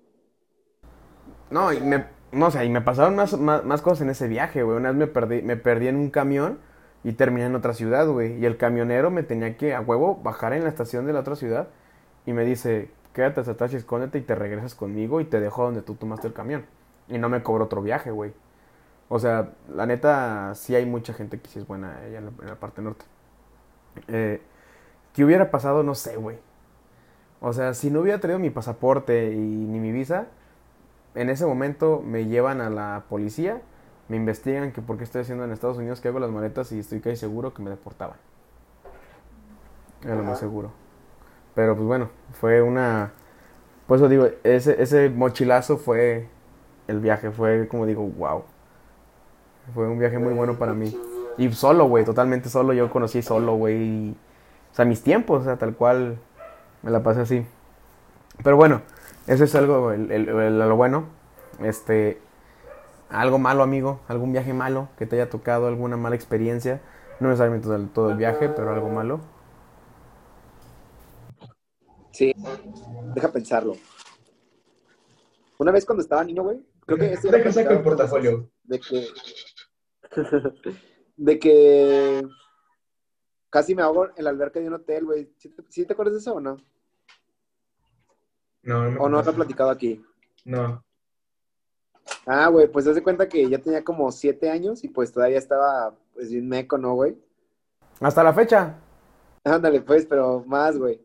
no, 1.50 1.72
y 1.74 1.80
me, 1.80 2.06
no 2.32 2.52
sé, 2.52 2.66
y 2.66 2.70
me 2.70 2.82
pasaron 2.82 3.16
más, 3.16 3.38
más, 3.40 3.64
más 3.66 3.82
cosas 3.82 4.02
en 4.02 4.10
ese 4.10 4.28
viaje, 4.28 4.64
güey. 4.64 4.78
Una 4.78 4.90
vez 4.90 4.98
me 4.98 5.08
perdí, 5.08 5.42
me 5.42 5.58
perdí 5.58 5.88
en 5.88 5.96
un 5.98 6.10
camión 6.10 6.60
y 7.04 7.14
terminé 7.14 7.46
en 7.48 7.56
otra 7.56 7.74
ciudad, 7.74 8.08
güey. 8.08 8.38
Y 8.40 8.46
el 8.46 8.58
camionero 8.58 9.12
me 9.12 9.24
tenía 9.24 9.58
que, 9.58 9.74
a 9.76 9.82
huevo, 9.82 10.18
bajar 10.24 10.54
en 10.54 10.64
la 10.64 10.70
estación 10.70 11.06
de 11.06 11.14
la 11.14 11.22
otra 11.22 11.36
ciudad 11.36 11.70
y 12.26 12.34
me 12.34 12.46
dice, 12.46 12.92
quédate 13.14 13.42
hasta 13.42 13.54
atrás 13.54 13.74
y 13.74 13.78
escóndete 13.78 14.18
y 14.20 14.22
te 14.22 14.36
regresas 14.36 14.76
conmigo 14.76 15.22
y 15.22 15.26
te 15.26 15.40
dejo 15.40 15.64
donde 15.64 15.82
tú 15.82 15.96
tomaste 15.96 16.28
el 16.28 16.34
camión. 16.34 16.66
Y 17.08 17.18
no 17.18 17.30
me 17.30 17.44
cobró 17.44 17.66
otro 17.66 17.82
viaje, 17.82 18.12
güey. 18.12 18.34
O 19.10 19.20
sea, 19.20 19.54
la 19.70 19.86
neta, 19.86 20.54
sí 20.56 20.76
hay 20.76 20.86
mucha 20.86 21.14
gente 21.14 21.40
que 21.42 21.50
sí 21.50 21.60
es 21.60 21.68
buena 21.68 21.98
allá 22.00 22.20
en 22.20 22.26
la, 22.26 22.32
en 22.42 22.48
la 22.48 22.56
parte 22.56 22.82
norte. 22.82 23.06
Eh, 24.08 24.42
¿Qué 25.18 25.26
hubiera 25.26 25.50
pasado? 25.50 25.82
No 25.82 25.96
sé, 25.96 26.16
güey. 26.16 26.38
O 27.42 27.52
sea, 27.52 27.74
si 27.74 27.90
no 27.90 28.02
hubiera 28.02 28.20
traído 28.20 28.38
mi 28.38 28.52
pasaporte 28.52 29.34
y 29.34 29.36
ni 29.40 29.80
mi 29.80 29.92
visa, 29.92 30.28
en 31.16 31.32
ese 31.32 31.44
momento 31.44 32.04
me 32.06 32.28
llevan 32.28 32.62
a 32.62 32.70
la 32.70 33.06
policía, 33.10 33.60
me 34.10 34.16
investigan 34.16 34.72
que 34.72 34.84
por 34.84 35.00
qué 35.00 35.04
estoy 35.04 35.22
haciendo 35.22 35.44
en 35.44 35.52
Estados 35.52 35.78
Unidos, 35.78 36.02
que 36.02 36.10
hago 36.10 36.20
las 36.20 36.30
maletas 36.30 36.72
y 36.72 36.78
estoy 36.78 37.00
casi 37.00 37.16
seguro 37.16 37.52
que 37.52 37.64
me 37.64 37.72
deportaban. 37.72 38.18
Era 40.04 40.14
lo 40.14 40.22
más 40.22 40.38
seguro. 40.38 40.70
Pero 41.56 41.74
pues 41.76 41.88
bueno, 41.88 42.12
fue 42.34 42.62
una... 42.62 43.12
Por 43.88 43.98
eso 43.98 44.10
digo, 44.10 44.28
ese, 44.44 44.80
ese 44.80 45.10
mochilazo 45.10 45.78
fue 45.78 46.28
el 46.88 47.00
viaje, 47.00 47.32
fue 47.32 47.68
como 47.68 47.88
digo, 47.88 48.04
wow. 48.04 48.44
Fue 49.74 49.88
un 49.88 49.98
viaje 49.98 50.20
muy 50.20 50.36
bueno 50.36 50.60
para 50.60 50.76
mí. 50.76 50.96
Y 51.40 51.52
solo, 51.54 51.88
güey, 51.88 52.06
totalmente 52.06 52.50
solo. 52.50 52.74
Yo 52.74 52.92
conocí 52.92 53.24
solo, 53.24 53.56
güey. 53.56 54.16
Sea, 54.78 54.86
mis 54.86 55.04
tiempos, 55.04 55.42
o 55.44 55.46
sea, 55.46 55.58
tal 55.58 55.76
cual 55.76 56.20
me 56.84 56.92
la 56.92 57.04
pasé 57.04 57.22
así. 57.22 57.48
Pero 58.44 58.56
bueno, 58.58 58.82
eso 59.28 59.44
es 59.44 59.56
algo, 59.56 59.92
el, 59.92 60.12
el- 60.12 60.30
el- 60.30 60.60
lo 60.60 60.76
bueno. 60.76 61.06
Este, 61.64 62.20
algo 63.10 63.40
malo, 63.40 63.64
amigo, 63.64 64.02
algún 64.08 64.32
viaje 64.34 64.54
malo 64.54 64.90
que 64.98 65.06
te 65.06 65.16
haya 65.18 65.30
tocado, 65.30 65.68
alguna 65.68 65.98
mala 65.98 66.16
experiencia. 66.16 66.82
No 67.20 67.30
necesariamente 67.30 67.66
todo 67.68 67.76
el, 67.78 67.90
todo 67.90 68.12
el 68.12 68.18
viaje, 68.18 68.50
pero 68.50 68.72
algo 68.74 68.90
malo. 68.90 69.22
Sí. 72.12 72.34
Deja 73.16 73.32
pensarlo. 73.32 73.76
Una 75.60 75.72
vez 75.72 75.86
cuando 75.86 76.02
estaba 76.02 76.24
niño, 76.24 76.44
güey. 76.44 76.60
Creo 76.86 76.98
que 76.98 77.14
este 77.14 77.32
Deja 77.32 77.52
saco 77.52 77.74
el 77.74 77.82
portafolio. 77.82 78.50
De 78.64 78.80
que. 78.80 79.08
de 81.18 81.40
que. 81.40 82.24
Casi 83.50 83.76
me 83.76 83.82
ahogo 83.82 84.10
en 84.16 84.24
la 84.24 84.30
alberca 84.30 84.60
de 84.60 84.68
un 84.68 84.74
hotel, 84.74 85.06
güey. 85.06 85.32
¿Sí 85.38 85.50
te, 85.50 85.64
sí 85.70 85.86
te 85.86 85.94
acuerdas 85.94 86.16
de 86.16 86.20
eso 86.20 86.36
o 86.36 86.40
no? 86.42 86.58
No, 88.64 88.92
no 88.92 89.02
¿O 89.02 89.08
no 89.08 89.10
lo 89.10 89.18
he 89.20 89.24
contaste. 89.24 89.34
platicado 89.34 89.70
aquí? 89.70 90.04
No. 90.44 90.84
Ah, 92.26 92.48
güey, 92.50 92.68
pues 92.68 92.86
haz 92.88 92.96
de 92.96 93.04
cuenta 93.04 93.30
que 93.30 93.48
ya 93.50 93.60
tenía 93.60 93.84
como 93.84 94.12
siete 94.12 94.50
años 94.50 94.84
y 94.84 94.90
pues 94.90 95.12
todavía 95.12 95.38
estaba, 95.38 95.96
pues, 96.14 96.30
bien 96.30 96.48
meco, 96.48 96.78
¿no, 96.78 96.94
güey? 96.94 97.18
Hasta 98.02 98.24
la 98.24 98.34
fecha. 98.34 98.76
Ándale, 99.44 99.82
pues, 99.82 100.06
pero 100.06 100.44
más, 100.46 100.78
güey. 100.78 101.02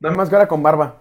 Nada 0.00 0.14
más 0.14 0.28
que 0.28 0.34
ahora 0.36 0.48
con 0.48 0.62
barba. 0.62 0.98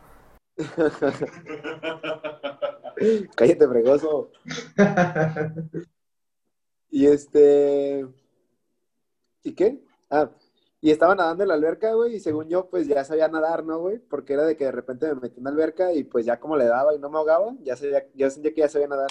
Cállate, 3.35 3.67
fregoso. 3.67 4.31
Y 6.91 7.07
este. 7.07 8.07
¿Y 9.43 9.53
qué? 9.53 9.83
Ah, 10.09 10.29
y 10.81 10.91
estaba 10.91 11.15
nadando 11.15 11.43
en 11.43 11.49
la 11.49 11.55
alberca, 11.55 11.93
güey, 11.93 12.15
y 12.15 12.19
según 12.19 12.47
yo, 12.47 12.69
pues 12.69 12.88
ya 12.88 13.03
sabía 13.03 13.27
nadar, 13.27 13.63
¿no, 13.63 13.79
güey? 13.79 13.99
Porque 13.99 14.33
era 14.33 14.43
de 14.43 14.55
que 14.55 14.65
de 14.65 14.71
repente 14.71 15.07
me 15.07 15.21
metí 15.21 15.39
en 15.39 15.45
la 15.45 15.49
alberca 15.49 15.93
y 15.93 16.03
pues 16.03 16.25
ya 16.25 16.39
como 16.39 16.57
le 16.57 16.65
daba 16.65 16.93
y 16.93 16.99
no 16.99 17.09
me 17.09 17.17
ahogaba, 17.17 17.53
ya 17.63 17.75
sabía, 17.75 18.05
yo 18.13 18.29
sentía 18.29 18.53
que 18.53 18.61
ya 18.61 18.69
sabía 18.69 18.88
nadar. 18.88 19.09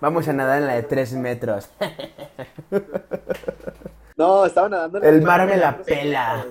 Vamos 0.00 0.28
a 0.28 0.32
nadar 0.32 0.60
en 0.60 0.66
la 0.66 0.74
de 0.74 0.82
3 0.82 1.14
metros. 1.14 1.70
No, 4.18 4.44
estaba 4.44 4.68
nadando 4.68 4.98
en 4.98 5.04
la 5.04 5.10
El 5.10 5.22
mar 5.22 5.46
me 5.46 5.56
la 5.56 5.80
pela. 5.80 6.44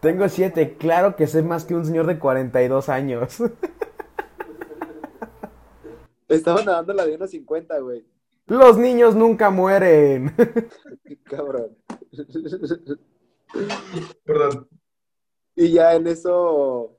Tengo 0.00 0.28
7, 0.28 0.76
claro 0.76 1.16
que 1.16 1.26
sé 1.26 1.42
más 1.42 1.64
que 1.64 1.74
un 1.74 1.86
señor 1.86 2.06
de 2.06 2.18
42 2.18 2.90
años. 2.90 3.38
Estaba 6.28 6.62
nadando 6.62 6.92
en 6.92 6.96
la 6.98 7.06
de 7.06 7.16
unos 7.16 7.30
50, 7.30 7.78
güey. 7.78 8.04
Los 8.48 8.78
niños 8.78 9.14
nunca 9.14 9.50
mueren. 9.50 10.34
Qué 11.04 11.18
Cabrón. 11.22 11.76
Perdón. 14.24 14.68
Y 15.54 15.72
ya 15.72 15.94
en 15.94 16.06
eso 16.06 16.98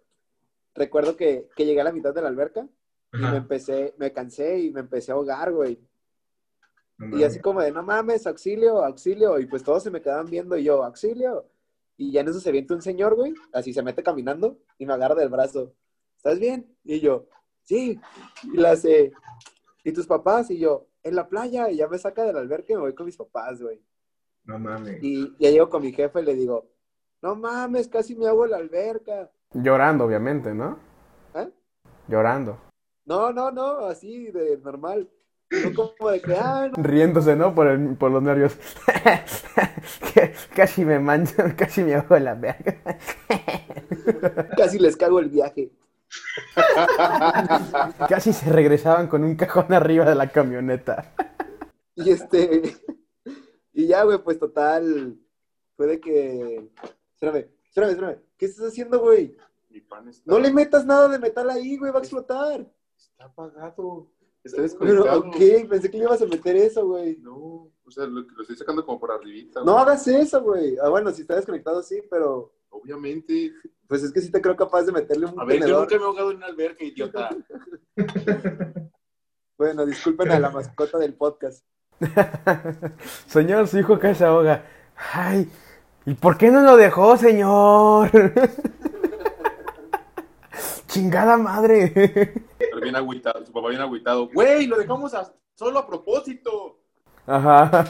recuerdo 0.76 1.18
que, 1.18 1.50
que 1.56 1.66
llegué 1.66 1.82
a 1.82 1.86
la 1.86 1.92
mitad 1.92 2.14
de 2.14 2.22
la 2.22 2.28
alberca 2.28 2.68
y 3.14 3.18
me 3.18 3.38
empecé, 3.38 3.96
me 3.98 4.14
cansé 4.14 4.60
y 4.60 4.72
me 4.72 4.82
empecé 4.82 5.12
a 5.12 5.16
ahogar, 5.16 5.52
güey. 5.52 5.80
No 7.00 7.18
Y 7.18 7.24
así 7.24 7.40
como 7.40 7.62
de, 7.62 7.72
no 7.72 7.82
mames, 7.82 8.28
auxilio, 8.28 8.84
auxilio. 8.84 9.40
Y 9.40 9.48
pues 9.48 9.64
todos 9.64 9.82
se 9.82 9.90
me 9.90 10.02
quedaban 10.02 10.30
viendo 10.30 10.56
y 10.56 10.66
yo, 10.66 10.84
auxilio. 10.84 11.50
Y 11.98 12.12
ya 12.12 12.22
en 12.22 12.28
eso 12.28 12.40
se 12.40 12.52
viene 12.52 12.68
un 12.70 12.82
señor, 12.82 13.16
güey, 13.16 13.34
así 13.54 13.74
se 13.74 13.82
mete 13.82 14.04
caminando 14.04 14.60
y 14.78 14.86
me 14.86 14.94
agarra 14.94 15.16
del 15.16 15.30
brazo. 15.30 15.74
¿Estás 16.16 16.40
bien? 16.40 16.78
Y 16.84 17.00
yo, 17.00 17.28
sí. 17.64 18.00
Y 18.54 18.58
la 18.58 18.72
hace, 18.72 19.12
¿y 19.84 19.92
tus 19.92 20.06
papás? 20.06 20.52
Y 20.52 20.60
yo, 20.60 20.89
en 21.04 21.16
la 21.16 21.28
playa. 21.28 21.70
Y 21.70 21.78
ya 21.78 21.88
me 21.88 21.98
saca 21.98 22.24
de 22.24 22.34
la 22.34 22.40
alberca 22.40 22.74
y 22.74 22.76
me 22.76 22.82
voy 22.82 22.96
con 22.96 23.06
mis 23.06 23.18
papás, 23.18 23.62
güey. 23.62 23.82
No 24.46 24.58
mames. 24.60 24.98
Y 25.04 25.36
ya 25.40 25.52
llego 25.52 25.70
con 25.70 25.82
mi 25.84 25.92
jefe 25.92 26.22
y 26.22 26.26
le 26.26 26.34
digo, 26.36 26.68
no 27.22 27.36
mames, 27.36 27.88
casi 27.88 28.16
me 28.16 28.28
hago 28.28 28.46
la 28.48 28.58
alberca. 28.58 29.30
Llorando, 29.54 30.06
obviamente, 30.06 30.54
¿no? 30.54 30.80
¿Eh? 31.36 31.50
Llorando. 32.08 32.58
No, 33.06 33.32
no, 33.34 33.52
no, 33.52 33.86
así 33.88 34.32
de 34.32 34.58
normal. 34.58 35.10
No 35.52 35.74
como 35.98 36.12
de 36.12 36.22
que, 36.22 36.36
ah, 36.36 36.70
no. 36.76 36.84
Riéndose, 36.84 37.36
¿no? 37.36 37.56
Por, 37.56 37.68
el- 37.68 37.96
por 37.98 38.12
los 38.12 38.22
nervios. 38.22 38.56
Casi 40.56 40.86
me 40.86 41.00
mancho, 41.00 41.34
casi 41.58 41.84
me 41.84 41.96
hago 41.96 42.18
la 42.20 42.36
verga. 42.36 42.78
casi 44.56 44.78
les 44.80 44.96
cago 44.96 45.20
el 45.20 45.30
viaje. 45.30 45.72
Casi 48.10 48.34
se 48.34 48.50
regresaban 48.52 49.08
con 49.08 49.24
un 49.24 49.36
cajón 49.36 49.74
arriba 49.74 50.06
de 50.06 50.16
la 50.16 50.32
camioneta. 50.32 51.14
Y 51.96 52.10
este, 52.12 52.76
y 53.74 53.88
ya, 53.88 54.04
güey, 54.04 54.18
pues 54.20 54.40
total, 54.40 55.18
fue 55.76 55.88
de 55.88 56.00
que, 56.00 56.70
espérame, 57.14 57.48
espérame, 57.66 57.92
espérame, 57.92 58.18
¿qué 58.38 58.46
estás 58.46 58.68
haciendo, 58.68 59.00
güey? 59.00 59.36
Mi 59.70 59.82
pan 59.82 60.08
está, 60.08 60.24
No 60.32 60.40
le 60.40 60.52
metas 60.52 60.86
nada 60.86 61.08
de 61.08 61.20
metal 61.20 61.50
ahí, 61.50 61.78
güey, 61.78 61.92
va 61.92 62.00
a 62.00 62.02
explotar. 62.02 62.66
está 62.98 63.26
apagado. 63.26 64.12
Está 64.44 64.58
Pero, 64.58 65.04
desconectado. 65.04 65.20
ok, 65.20 65.70
pensé 65.70 65.92
que 65.92 65.98
le 65.98 66.04
ibas 66.06 66.22
a 66.22 66.26
meter 66.26 66.56
eso, 66.56 66.88
güey. 66.88 67.18
No, 67.18 67.70
o 67.86 67.92
sea, 67.92 68.06
lo, 68.06 68.22
lo 68.22 68.42
estoy 68.42 68.56
sacando 68.56 68.86
como 68.86 68.98
por 69.00 69.12
arribita. 69.12 69.60
No 69.60 69.74
güey. 69.74 69.84
hagas 69.84 70.08
eso, 70.08 70.42
güey. 70.42 70.78
Ah, 70.82 70.88
bueno, 70.88 71.12
si 71.12 71.22
está 71.22 71.36
desconectado, 71.36 71.84
sí, 71.84 72.02
pero, 72.10 72.54
Obviamente. 72.70 73.54
pues 73.88 74.04
es 74.04 74.12
que 74.12 74.22
sí 74.22 74.32
te 74.32 74.42
creo 74.42 74.56
capaz 74.56 74.84
de 74.84 74.92
meterle 74.92 75.26
un 75.26 75.40
A 75.40 75.46
ver, 75.46 75.66
yo 75.66 75.80
nunca 75.80 75.96
me 75.96 76.02
he 76.02 76.06
ahogado 76.06 76.32
en 76.32 76.38
una 76.38 76.46
alberca, 76.48 76.84
idiota. 76.84 77.30
Bueno, 79.58 79.86
disculpen 79.86 80.32
a 80.32 80.40
la 80.40 80.50
mascota 80.52 80.98
del 80.98 81.16
podcast. 81.16 81.66
Señor, 83.28 83.68
su 83.68 83.78
hijo 83.78 84.00
casi 84.00 84.20
se 84.20 84.26
ahoga. 84.26 84.64
Ay, 85.14 85.52
¿y 86.06 86.14
por 86.14 86.38
qué 86.38 86.50
no 86.50 86.62
lo 86.62 86.78
dejó, 86.78 87.18
señor? 87.18 88.10
Chingada 90.88 91.38
madre. 91.38 91.92
Pero 92.58 92.82
bien 92.82 92.96
agüitado, 92.96 93.46
su 93.46 93.52
papá 93.52 93.70
bien 93.70 93.82
agüitado. 93.82 94.30
Güey, 94.34 94.66
lo 94.68 94.78
dejamos 94.78 95.14
a- 95.14 95.32
solo 95.56 95.80
a 95.80 95.88
propósito. 95.88 96.80
Ajá. 97.28 97.86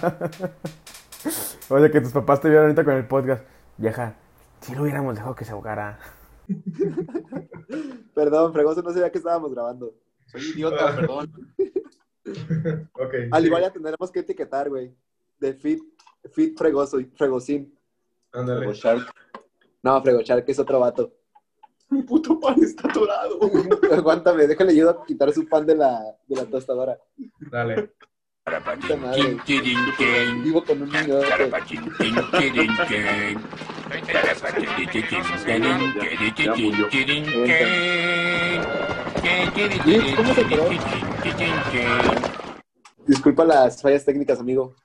Oye, 1.69 1.91
que 1.91 2.01
tus 2.01 2.11
papás 2.11 2.41
te 2.41 2.49
vieron 2.49 2.65
ahorita 2.65 2.83
con 2.83 2.93
el 2.95 3.07
podcast. 3.07 3.43
Vieja, 3.77 4.15
si 4.62 4.76
lo 4.76 4.84
hubiéramos 4.84 5.15
dejado 5.15 5.36
que 5.36 5.45
se 5.45 5.52
ahogara. 5.52 6.00
Perdón, 8.13 8.54
fregoso, 8.54 8.82
no 8.82 8.91
sabía 8.91 9.12
que 9.12 9.17
estábamos 9.17 9.54
grabando. 9.54 9.93
Soy 10.28 10.41
idiota, 10.41 10.95
perdón. 10.95 11.32
Ok. 12.93 13.13
Al 13.32 13.41
sí. 13.41 13.48
igual 13.48 13.63
ya 13.63 13.72
tendremos 13.72 14.12
que 14.12 14.19
etiquetar, 14.19 14.69
güey. 14.69 14.93
De 15.39 15.54
fit, 15.56 15.82
fit 16.32 16.56
fregoso 16.56 17.00
y 17.00 17.06
fregosín. 17.06 17.76
Ándale. 18.32 18.72
No, 19.82 20.02
fregochar, 20.04 20.45
que 20.45 20.52
es 20.52 20.60
otro 20.60 20.80
vato. 20.80 21.12
Mi 21.89 22.04
puto 22.04 22.39
pan 22.39 22.62
está 22.62 22.88
atorado. 22.88 23.39
Aguántame, 23.91 24.45
déjale 24.45 24.74
ayuda 24.74 24.91
a 24.91 25.06
quitar 25.06 25.32
su 25.34 25.48
pan 25.48 25.65
de 25.65 25.76
la, 25.76 26.15
de 26.28 26.36
la 26.36 26.45
tostadora. 26.45 27.00
Dale. 27.50 27.93
Vivo 30.43 30.63
con 30.63 30.81
un 30.81 30.89
niño. 30.89 31.19
¿Cómo 40.15 40.33
se 40.33 40.45
quedó? 40.47 40.69
Disculpa 43.07 43.43
las 43.45 43.81
fallas 43.81 44.05
técnicas, 44.05 44.39
amigo. 44.39 44.75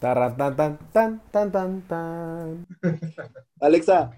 Tarra, 0.00 0.34
tan, 0.34 0.56
tan, 0.56 0.78
tan, 0.92 1.20
tan, 1.30 1.52
tan, 1.52 1.82
tan. 1.82 2.66
Alexa, 3.60 4.10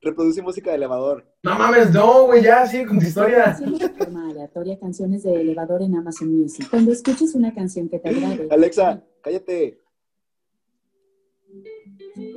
reproduce 0.00 0.42
música 0.42 0.70
de 0.70 0.76
elevador. 0.76 1.24
No 1.42 1.58
mames, 1.58 1.92
no, 1.92 2.26
güey, 2.26 2.42
ya, 2.42 2.66
sigue 2.66 2.86
con 2.86 2.98
tu 2.98 3.06
historia. 3.06 3.44
Canciones 3.44 3.78
de 3.80 3.88
forma 3.90 4.30
aleatoria, 4.30 4.78
canciones 4.78 5.22
de 5.22 5.40
elevador 5.40 5.82
en 5.82 5.96
Amazon 5.96 6.28
Music. 6.36 6.68
Cuando 6.70 6.92
escuches 6.92 7.34
una 7.34 7.54
canción 7.54 7.88
que 7.88 7.98
te 7.98 8.08
agrade. 8.10 8.48
Alexa, 8.50 9.02
cállate. 9.22 9.80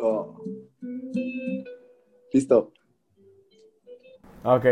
Oh. 0.01 0.41
Listo. 2.31 2.73
Ok. 4.43 4.65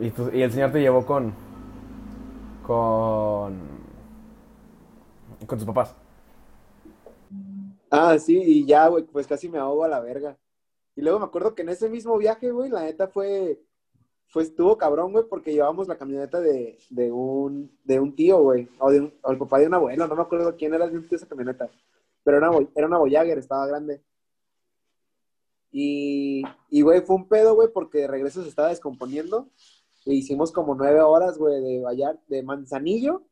Y, 0.00 0.10
pues- 0.10 0.34
y 0.34 0.42
el 0.42 0.50
señor 0.52 0.72
te 0.72 0.80
llevó 0.80 1.06
con. 1.06 1.32
con. 2.66 3.58
con 5.46 5.58
tus 5.58 5.66
papás. 5.66 5.94
Ah, 7.90 8.18
sí, 8.18 8.36
y 8.44 8.66
ya, 8.66 8.88
güey, 8.88 9.04
pues 9.04 9.26
casi 9.26 9.48
me 9.48 9.58
ahogo 9.58 9.84
a 9.84 9.88
la 9.88 10.00
verga. 10.00 10.36
Y 10.96 11.02
luego 11.02 11.18
me 11.18 11.24
acuerdo 11.24 11.54
que 11.54 11.62
en 11.62 11.70
ese 11.70 11.88
mismo 11.88 12.16
viaje, 12.18 12.50
güey, 12.50 12.70
la 12.70 12.82
neta 12.82 13.08
fue, 13.08 13.60
fue, 14.28 14.42
estuvo 14.44 14.78
cabrón, 14.78 15.12
güey, 15.12 15.24
porque 15.28 15.52
llevábamos 15.52 15.88
la 15.88 15.96
camioneta 15.98 16.40
de, 16.40 16.78
de 16.90 17.10
un, 17.12 17.76
de 17.84 17.98
un 18.00 18.14
tío, 18.14 18.40
güey, 18.42 18.68
o, 18.78 18.90
de 18.90 19.00
un- 19.00 19.14
o 19.22 19.30
el 19.32 19.38
papá 19.38 19.58
de 19.58 19.66
un 19.66 19.74
abuelo, 19.74 20.06
no 20.06 20.14
me 20.14 20.22
acuerdo 20.22 20.54
quién 20.56 20.72
era 20.74 20.86
de 20.88 20.96
un 20.96 21.06
tío 21.08 21.16
esa 21.16 21.26
camioneta, 21.28 21.68
pero 22.22 22.36
era 22.38 22.50
una, 22.50 22.68
era 22.76 22.86
una 22.86 22.98
Voyager, 22.98 23.38
estaba 23.38 23.66
grande. 23.66 24.02
Y, 25.72 26.42
y, 26.70 26.82
güey, 26.82 27.00
fue 27.00 27.16
un 27.16 27.26
pedo, 27.28 27.54
güey, 27.56 27.68
porque 27.72 27.98
de 27.98 28.06
regreso 28.06 28.42
se 28.42 28.48
estaba 28.48 28.68
descomponiendo, 28.68 29.48
e 30.06 30.14
hicimos 30.14 30.52
como 30.52 30.74
nueve 30.76 31.00
horas, 31.00 31.36
güey, 31.38 31.60
de 31.60 31.80
Vallar, 31.82 32.20
de 32.28 32.42
Manzanillo 32.44 33.22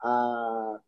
a, 0.00 0.78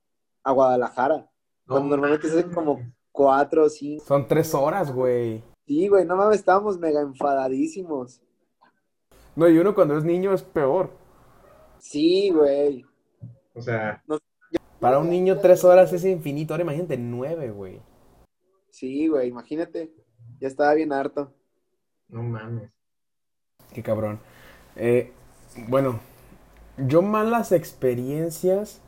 a 0.44 0.52
Guadalajara, 0.52 1.30
cuando 1.66 1.88
normalmente 1.96 2.28
se 2.28 2.40
hacen 2.40 2.52
como 2.52 2.80
cuatro 3.12 3.64
o 3.64 3.68
cinco. 3.70 4.04
Son 4.04 4.26
tres 4.28 4.54
horas, 4.54 4.92
güey. 4.92 5.42
Sí, 5.70 5.87
güey, 5.87 6.04
no 6.04 6.16
mames, 6.16 6.40
estábamos 6.40 6.80
mega 6.80 7.00
enfadadísimos. 7.00 8.20
No, 9.37 9.48
y 9.48 9.56
uno 9.56 9.72
cuando 9.72 9.96
es 9.96 10.02
niño 10.02 10.35
es 10.35 10.42
peor. 10.42 10.90
Sí, 11.78 12.30
güey. 12.30 12.85
O 13.54 13.62
sea, 13.62 14.02
Para 14.80 14.98
un 14.98 15.09
niño 15.09 15.38
tres 15.38 15.62
horas 15.62 15.92
es 15.92 16.04
infinito. 16.04 16.54
Ahora 16.54 16.64
imagínate 16.64 16.98
nueve, 16.98 17.52
güey. 17.52 17.80
Sí, 18.70 19.06
güey, 19.06 19.28
imagínate. 19.28 19.94
Ya 20.40 20.48
estaba 20.48 20.74
bien 20.74 20.92
harto. 20.92 21.33
no 22.09 22.24
mames. 22.24 22.72
Qué 23.72 23.85
cabrón. 23.85 24.18
Eh, 24.74 25.12
bueno, 25.68 26.00
yo 26.78 27.00
malas 27.00 27.52
experiencias. 27.52 28.80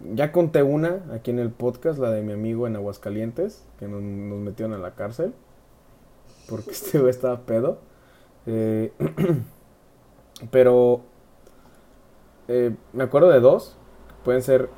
Ya 0.00 0.32
conté 0.32 0.64
una 0.64 1.06
aquí 1.14 1.30
en 1.30 1.38
el 1.38 1.52
podcast, 1.52 2.00
la 2.00 2.10
de 2.10 2.22
mi 2.22 2.32
amigo 2.32 2.66
en 2.66 2.74
Aguascalientes, 2.74 3.64
que 3.78 3.86
nos, 3.86 4.02
nos 4.02 4.40
metieron 4.40 4.74
a 4.74 4.78
la 4.78 4.96
cárcel. 4.96 5.32
Porque 6.48 6.70
este 6.72 6.98
güey 6.98 7.10
estaba 7.10 7.40
pedo. 7.40 7.78
Eh, 8.46 8.92
pero 10.50 11.02
eh, 12.48 12.74
me 12.92 13.04
acuerdo 13.04 13.30
de 13.30 13.40
dos. 13.40 13.76
Pueden 14.24 14.42
ser 14.42 14.68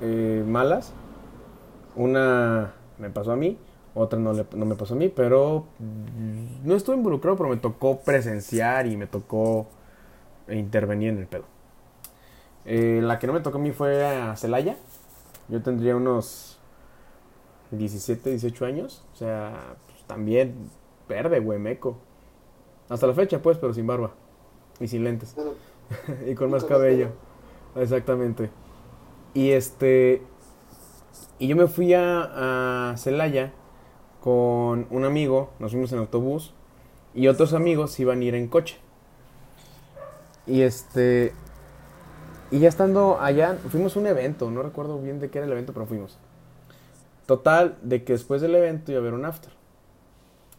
eh, 0.00 0.42
malas. 0.46 0.92
Una 1.94 2.74
me 2.98 3.10
pasó 3.10 3.32
a 3.32 3.36
mí, 3.36 3.58
otra 3.94 4.18
no, 4.18 4.32
le- 4.32 4.46
no 4.54 4.66
me 4.66 4.74
pasó 4.74 4.94
a 4.94 4.96
mí, 4.98 5.08
pero 5.08 5.66
no 6.64 6.74
estuve 6.74 6.96
involucrado, 6.96 7.36
pero 7.36 7.48
me 7.48 7.56
tocó 7.56 8.00
presenciar 8.00 8.86
y 8.86 8.96
me 8.96 9.06
tocó 9.06 9.66
intervenir 10.48 11.10
en 11.10 11.18
el 11.18 11.26
pedo. 11.26 11.44
La 12.66 13.18
que 13.18 13.26
no 13.26 13.32
me 13.32 13.40
tocó 13.40 13.58
a 13.58 13.60
mí 13.60 13.70
fue 13.72 14.04
a 14.04 14.36
Celaya. 14.36 14.76
Yo 15.48 15.62
tendría 15.62 15.96
unos 15.96 16.58
17, 17.70 18.30
18 18.30 18.64
años. 18.66 19.04
O 19.12 19.16
sea, 19.16 19.76
pues, 19.86 20.02
también 20.06 20.54
verde, 21.08 21.40
güey, 21.40 21.58
meco. 21.58 21.98
Hasta 22.88 23.06
la 23.06 23.14
fecha, 23.14 23.40
pues, 23.42 23.58
pero 23.58 23.72
sin 23.74 23.86
barba. 23.86 24.12
Y 24.80 24.88
sin 24.88 25.04
lentes. 25.04 25.34
y 26.26 26.34
con 26.34 26.50
más 26.50 26.64
cabello. 26.64 27.08
Exactamente. 27.74 28.50
Y 29.34 29.50
este. 29.50 30.22
Y 31.38 31.48
yo 31.48 31.56
me 31.56 31.66
fui 31.66 31.92
a, 31.94 32.90
a 32.90 32.96
Celaya 32.96 33.52
con 34.20 34.86
un 34.90 35.04
amigo. 35.04 35.50
Nos 35.58 35.72
fuimos 35.72 35.92
en 35.92 35.98
autobús. 35.98 36.54
Y 37.14 37.28
otros 37.28 37.54
amigos 37.54 37.98
iban 37.98 38.20
a 38.20 38.24
ir 38.24 38.34
en 38.34 38.48
coche. 38.48 38.78
Y 40.46 40.62
este. 40.62 41.32
Y 42.50 42.60
ya 42.60 42.68
estando 42.68 43.18
allá, 43.20 43.58
fuimos 43.70 43.96
a 43.96 44.00
un 44.00 44.06
evento. 44.06 44.50
No 44.50 44.62
recuerdo 44.62 45.00
bien 45.00 45.18
de 45.18 45.30
qué 45.30 45.38
era 45.38 45.46
el 45.46 45.52
evento, 45.52 45.72
pero 45.72 45.86
fuimos. 45.86 46.18
Total, 47.26 47.76
de 47.82 48.04
que 48.04 48.12
después 48.12 48.40
del 48.40 48.54
evento 48.54 48.92
iba 48.92 49.00
a 49.00 49.02
haber 49.02 49.14
un 49.14 49.24
after. 49.24 49.52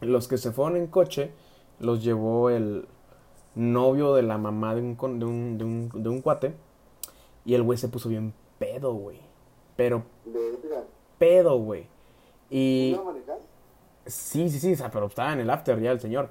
Los 0.02 0.28
que 0.28 0.38
se 0.38 0.52
fueron 0.52 0.78
en 0.78 0.88
coche 0.88 1.32
los 1.80 2.04
llevó 2.04 2.50
el 2.50 2.88
novio 3.56 4.14
de 4.14 4.22
la 4.24 4.38
mamá 4.38 4.76
de 4.76 4.82
un, 4.82 5.20
de 5.20 5.26
un, 5.26 5.58
de 5.58 5.64
un, 5.64 5.90
de 5.94 6.10
un 6.10 6.22
cuate. 6.22 6.54
Y 7.46 7.56
el 7.56 7.64
güey 7.64 7.78
se 7.78 7.88
puso 7.88 8.10
bien 8.10 8.34
pedo, 8.60 8.94
güey. 8.94 9.20
Pero 9.76 10.04
pedo, 11.18 11.58
güey. 11.60 11.88
Y 12.50 12.98
sí, 14.06 14.50
sí, 14.50 14.60
sí, 14.60 14.74
o 14.74 14.76
sea, 14.76 14.92
pero 14.92 15.08
estaba 15.08 15.34
en 15.34 15.40
el 15.40 15.50
after 15.50 15.80
ya 15.80 15.92
el 15.92 16.00
señor. 16.00 16.30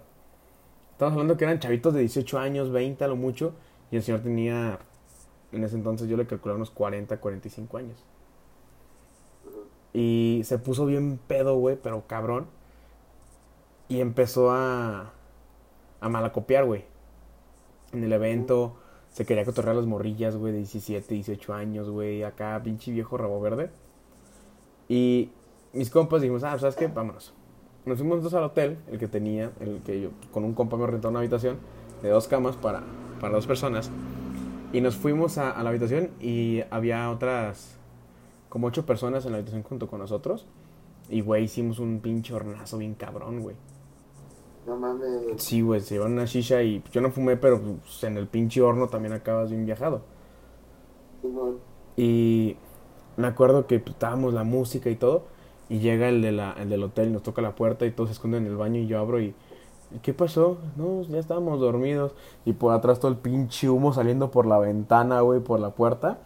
Estamos 0.92 1.12
hablando 1.12 1.36
que 1.36 1.44
eran 1.44 1.58
chavitos 1.58 1.92
de 1.94 2.00
18 2.00 2.38
años, 2.38 2.70
20 2.70 3.04
a 3.04 3.08
lo 3.08 3.16
mucho. 3.16 3.54
Y 3.90 3.96
el 3.96 4.02
señor 4.02 4.20
tenía, 4.20 4.78
en 5.52 5.64
ese 5.64 5.76
entonces 5.76 6.08
yo 6.08 6.16
le 6.16 6.26
calculaba 6.26 6.56
unos 6.56 6.70
40, 6.70 7.18
45 7.18 7.76
años. 7.76 8.02
Y 9.92 10.42
se 10.44 10.58
puso 10.58 10.86
bien 10.86 11.18
pedo, 11.26 11.56
güey, 11.56 11.76
pero 11.76 12.06
cabrón. 12.06 12.46
Y 13.88 14.00
empezó 14.00 14.50
a, 14.50 15.12
a 16.00 16.08
malacopiar, 16.08 16.64
güey. 16.64 16.84
En 17.92 18.02
el 18.02 18.12
evento 18.12 18.76
se 19.16 19.24
quería 19.24 19.44
cotorrear 19.44 19.76
las 19.76 19.86
morrillas, 19.86 20.36
güey, 20.36 20.52
de 20.52 20.58
17, 20.58 21.14
18 21.14 21.54
años, 21.54 21.88
güey. 21.88 22.22
Acá, 22.22 22.60
pinche 22.62 22.92
viejo 22.92 23.16
rabo 23.16 23.40
verde. 23.40 23.70
Y 24.88 25.30
mis 25.72 25.90
compas 25.90 26.20
dijimos, 26.20 26.42
ah, 26.44 26.58
¿sabes 26.58 26.76
qué? 26.76 26.88
Vámonos. 26.88 27.32
Nos 27.84 27.98
fuimos 27.98 28.18
nosotros 28.18 28.38
al 28.38 28.50
hotel, 28.50 28.78
el 28.90 28.98
que 28.98 29.08
tenía, 29.08 29.52
el 29.60 29.80
que 29.82 30.00
yo, 30.00 30.10
con 30.32 30.44
un 30.44 30.54
compa 30.54 30.76
me 30.76 30.86
rentó 30.86 31.08
una 31.08 31.20
habitación 31.20 31.58
de 32.02 32.08
dos 32.08 32.28
camas 32.28 32.56
para, 32.56 32.82
para 33.20 33.34
dos 33.34 33.46
personas. 33.46 33.90
Y 34.72 34.80
nos 34.80 34.96
fuimos 34.96 35.38
a, 35.38 35.50
a 35.52 35.62
la 35.62 35.70
habitación 35.70 36.10
y 36.20 36.62
había 36.70 37.10
otras, 37.10 37.78
como 38.48 38.66
ocho 38.66 38.84
personas 38.84 39.24
en 39.24 39.32
la 39.32 39.38
habitación 39.38 39.62
junto 39.62 39.86
con 39.86 40.00
nosotros. 40.00 40.46
Y, 41.08 41.20
güey, 41.20 41.44
hicimos 41.44 41.78
un 41.78 42.00
pinche 42.00 42.34
hornazo 42.34 42.78
bien 42.78 42.94
cabrón, 42.94 43.40
güey. 43.40 43.56
No 44.66 44.76
mames. 44.76 45.42
Sí, 45.42 45.60
güey, 45.62 45.80
se 45.80 45.94
llevaron 45.94 46.14
una 46.14 46.24
shisha 46.24 46.62
y 46.62 46.82
yo 46.90 47.00
no 47.00 47.10
fumé, 47.10 47.36
pero 47.36 47.60
pues, 47.60 48.02
en 48.04 48.16
el 48.16 48.26
pinche 48.26 48.60
horno 48.60 48.88
también 48.88 49.12
acabas 49.12 49.50
bien 49.50 49.64
viajado. 49.64 50.02
Y 51.96 52.56
me 53.16 53.26
acuerdo 53.26 53.66
que 53.66 53.78
pues, 53.78 53.94
estábamos 53.94 54.34
la 54.34 54.44
música 54.44 54.90
y 54.90 54.96
todo. 54.96 55.24
Y 55.68 55.80
llega 55.80 56.08
el, 56.08 56.22
de 56.22 56.32
la, 56.32 56.52
el 56.52 56.68
del 56.68 56.82
hotel, 56.84 57.12
nos 57.12 57.22
toca 57.22 57.42
la 57.42 57.54
puerta 57.56 57.86
y 57.86 57.90
todos 57.90 58.10
se 58.10 58.12
esconden 58.14 58.44
en 58.44 58.52
el 58.52 58.56
baño 58.56 58.80
y 58.80 58.86
yo 58.86 58.98
abro 58.98 59.20
y... 59.20 59.34
¿Qué 60.02 60.12
pasó? 60.12 60.58
No, 60.76 61.02
ya 61.02 61.18
estábamos 61.18 61.60
dormidos. 61.60 62.12
Y 62.44 62.54
por 62.54 62.74
atrás 62.74 62.98
todo 62.98 63.10
el 63.10 63.16
pinche 63.18 63.68
humo 63.68 63.92
saliendo 63.92 64.30
por 64.32 64.44
la 64.46 64.58
ventana, 64.58 65.20
güey, 65.20 65.40
por 65.40 65.60
la 65.60 65.70
puerta. 65.70 66.18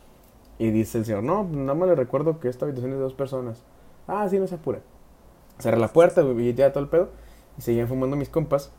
Y 0.58 0.70
dice 0.70 0.98
el 0.98 1.04
señor, 1.04 1.22
no, 1.22 1.44
nada 1.44 1.74
más 1.74 1.88
le 1.88 1.94
recuerdo 1.94 2.40
que 2.40 2.48
esta 2.48 2.64
habitación 2.64 2.92
es 2.92 2.98
de 2.98 3.02
dos 3.02 3.14
personas. 3.14 3.62
Ah, 4.06 4.26
sí, 4.28 4.38
no 4.38 4.46
se 4.46 4.56
apure. 4.56 4.80
Cerré 5.58 5.78
la 5.78 5.88
puerta, 5.88 6.22
güey, 6.22 6.48
y 6.48 6.54
ya 6.54 6.72
todo 6.72 6.82
el 6.84 6.90
pedo. 6.90 7.08
Y 7.60 7.62
seguían 7.62 7.88
fumando 7.88 8.16
mis 8.16 8.30
compas. 8.30 8.72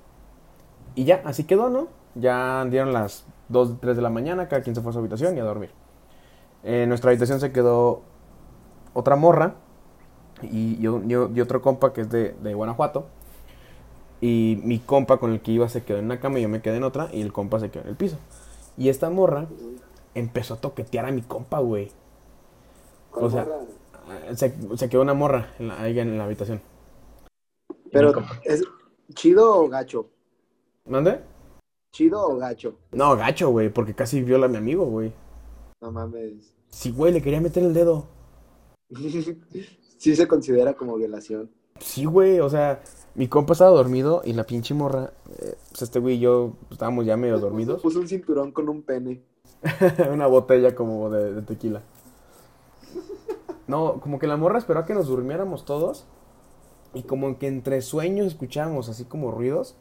Y 0.96 1.06
ya, 1.06 1.22
así 1.26 1.46
quedó, 1.46 1.70
¿no? 1.70 1.88
Ya 2.16 2.66
dieron 2.70 2.94
las 2.94 3.26
2, 3.50 3.80
3 3.80 3.96
de 3.96 4.02
la 4.02 4.10
mañana, 4.10 4.50
cada 4.50 4.62
quien 4.62 4.76
se 4.76 4.82
fue 4.82 4.90
a 4.92 4.94
su 4.94 5.00
habitación 5.00 5.38
y 5.38 5.40
a 5.40 5.44
dormir. 5.44 5.72
En 6.64 6.90
nuestra 6.90 7.12
habitación 7.12 7.40
se 7.42 7.52
quedó 7.54 8.04
otra 8.94 9.16
morra 9.18 9.56
y, 10.44 10.78
y, 10.82 10.88
un- 10.88 11.10
y 11.36 11.42
otro 11.42 11.62
compa 11.62 11.94
que 11.94 12.02
es 12.02 12.12
de, 12.12 12.34
de 12.44 12.54
Guanajuato. 12.56 13.08
Y 14.22 14.60
mi 14.64 14.80
compa 14.80 15.18
con 15.18 15.32
el 15.32 15.42
que 15.42 15.52
iba 15.52 15.68
se 15.70 15.84
quedó 15.84 15.98
en 15.98 16.06
una 16.06 16.20
cama 16.20 16.40
y 16.40 16.44
yo 16.44 16.50
me 16.50 16.62
quedé 16.62 16.78
en 16.78 16.84
otra 16.84 17.10
y 17.12 17.22
el 17.22 17.34
compa 17.34 17.60
se 17.60 17.72
quedó 17.72 17.84
en 17.84 17.90
el 17.90 17.96
piso. 17.96 18.18
Y 18.78 18.90
esta 18.90 19.10
morra 19.10 19.48
empezó 20.16 20.56
a 20.56 20.62
toquetear 20.62 21.06
a 21.06 21.12
mi 21.12 21.24
compa, 21.24 21.60
güey. 21.60 21.92
O 23.20 23.30
sea, 23.30 23.48
se, 24.36 24.54
se 24.78 24.90
quedó 24.90 25.02
una 25.02 25.14
morra 25.14 25.50
en 25.60 25.68
la, 25.70 25.82
ahí 25.82 26.00
en 26.00 26.18
la 26.18 26.26
habitación. 26.26 26.62
Pero, 27.92 28.14
¿es 28.44 28.64
chido 29.14 29.62
o 29.62 29.68
gacho? 29.68 30.10
¿Mande? 30.86 31.22
¿Chido 31.92 32.26
o 32.26 32.38
gacho? 32.38 32.76
No, 32.92 33.16
gacho, 33.18 33.50
güey, 33.50 33.70
porque 33.70 33.94
casi 33.94 34.22
viola 34.22 34.46
a 34.46 34.50
mi 34.50 34.58
amigo, 34.58 34.86
güey. 34.86 35.14
No 35.82 35.92
mames. 35.92 36.54
Sí, 36.70 36.92
güey, 36.92 37.12
le 37.12 37.22
quería 37.22 37.42
meter 37.42 37.64
el 37.64 37.74
dedo. 37.74 38.08
sí 39.98 40.16
se 40.16 40.28
considera 40.28 40.74
como 40.74 40.96
violación. 40.96 41.52
Sí, 41.80 42.06
güey, 42.06 42.40
o 42.40 42.50
sea, 42.50 42.82
mi 43.16 43.28
compa 43.28 43.54
estaba 43.54 43.72
dormido 43.72 44.22
y 44.24 44.34
la 44.34 44.46
pinche 44.46 44.74
morra, 44.74 45.14
eh, 45.40 45.56
pues 45.70 45.82
este 45.82 46.00
güey 46.00 46.16
y 46.16 46.20
yo 46.20 46.54
estábamos 46.70 47.06
ya 47.06 47.18
medio 47.18 47.40
dormidos. 47.40 47.82
Puso 47.82 48.00
un 48.00 48.08
cinturón 48.08 48.52
con 48.52 48.70
un 48.70 48.84
pene. 48.84 49.24
Una 50.12 50.28
botella 50.28 50.74
como 50.76 51.10
de, 51.10 51.34
de 51.34 51.42
tequila. 51.42 51.82
No, 53.68 54.00
como 54.00 54.20
que 54.20 54.28
la 54.28 54.38
morra 54.38 54.60
esperó 54.60 54.80
a 54.80 54.86
que 54.86 54.94
nos 54.94 55.08
durmiéramos 55.08 55.66
todos. 55.66 56.06
Y 56.94 57.04
como 57.04 57.38
que 57.40 57.48
entre 57.48 57.82
sueños 57.82 58.28
escuchábamos 58.28 58.90
así 58.90 59.06
como 59.06 59.32
ruidos. 59.32 59.76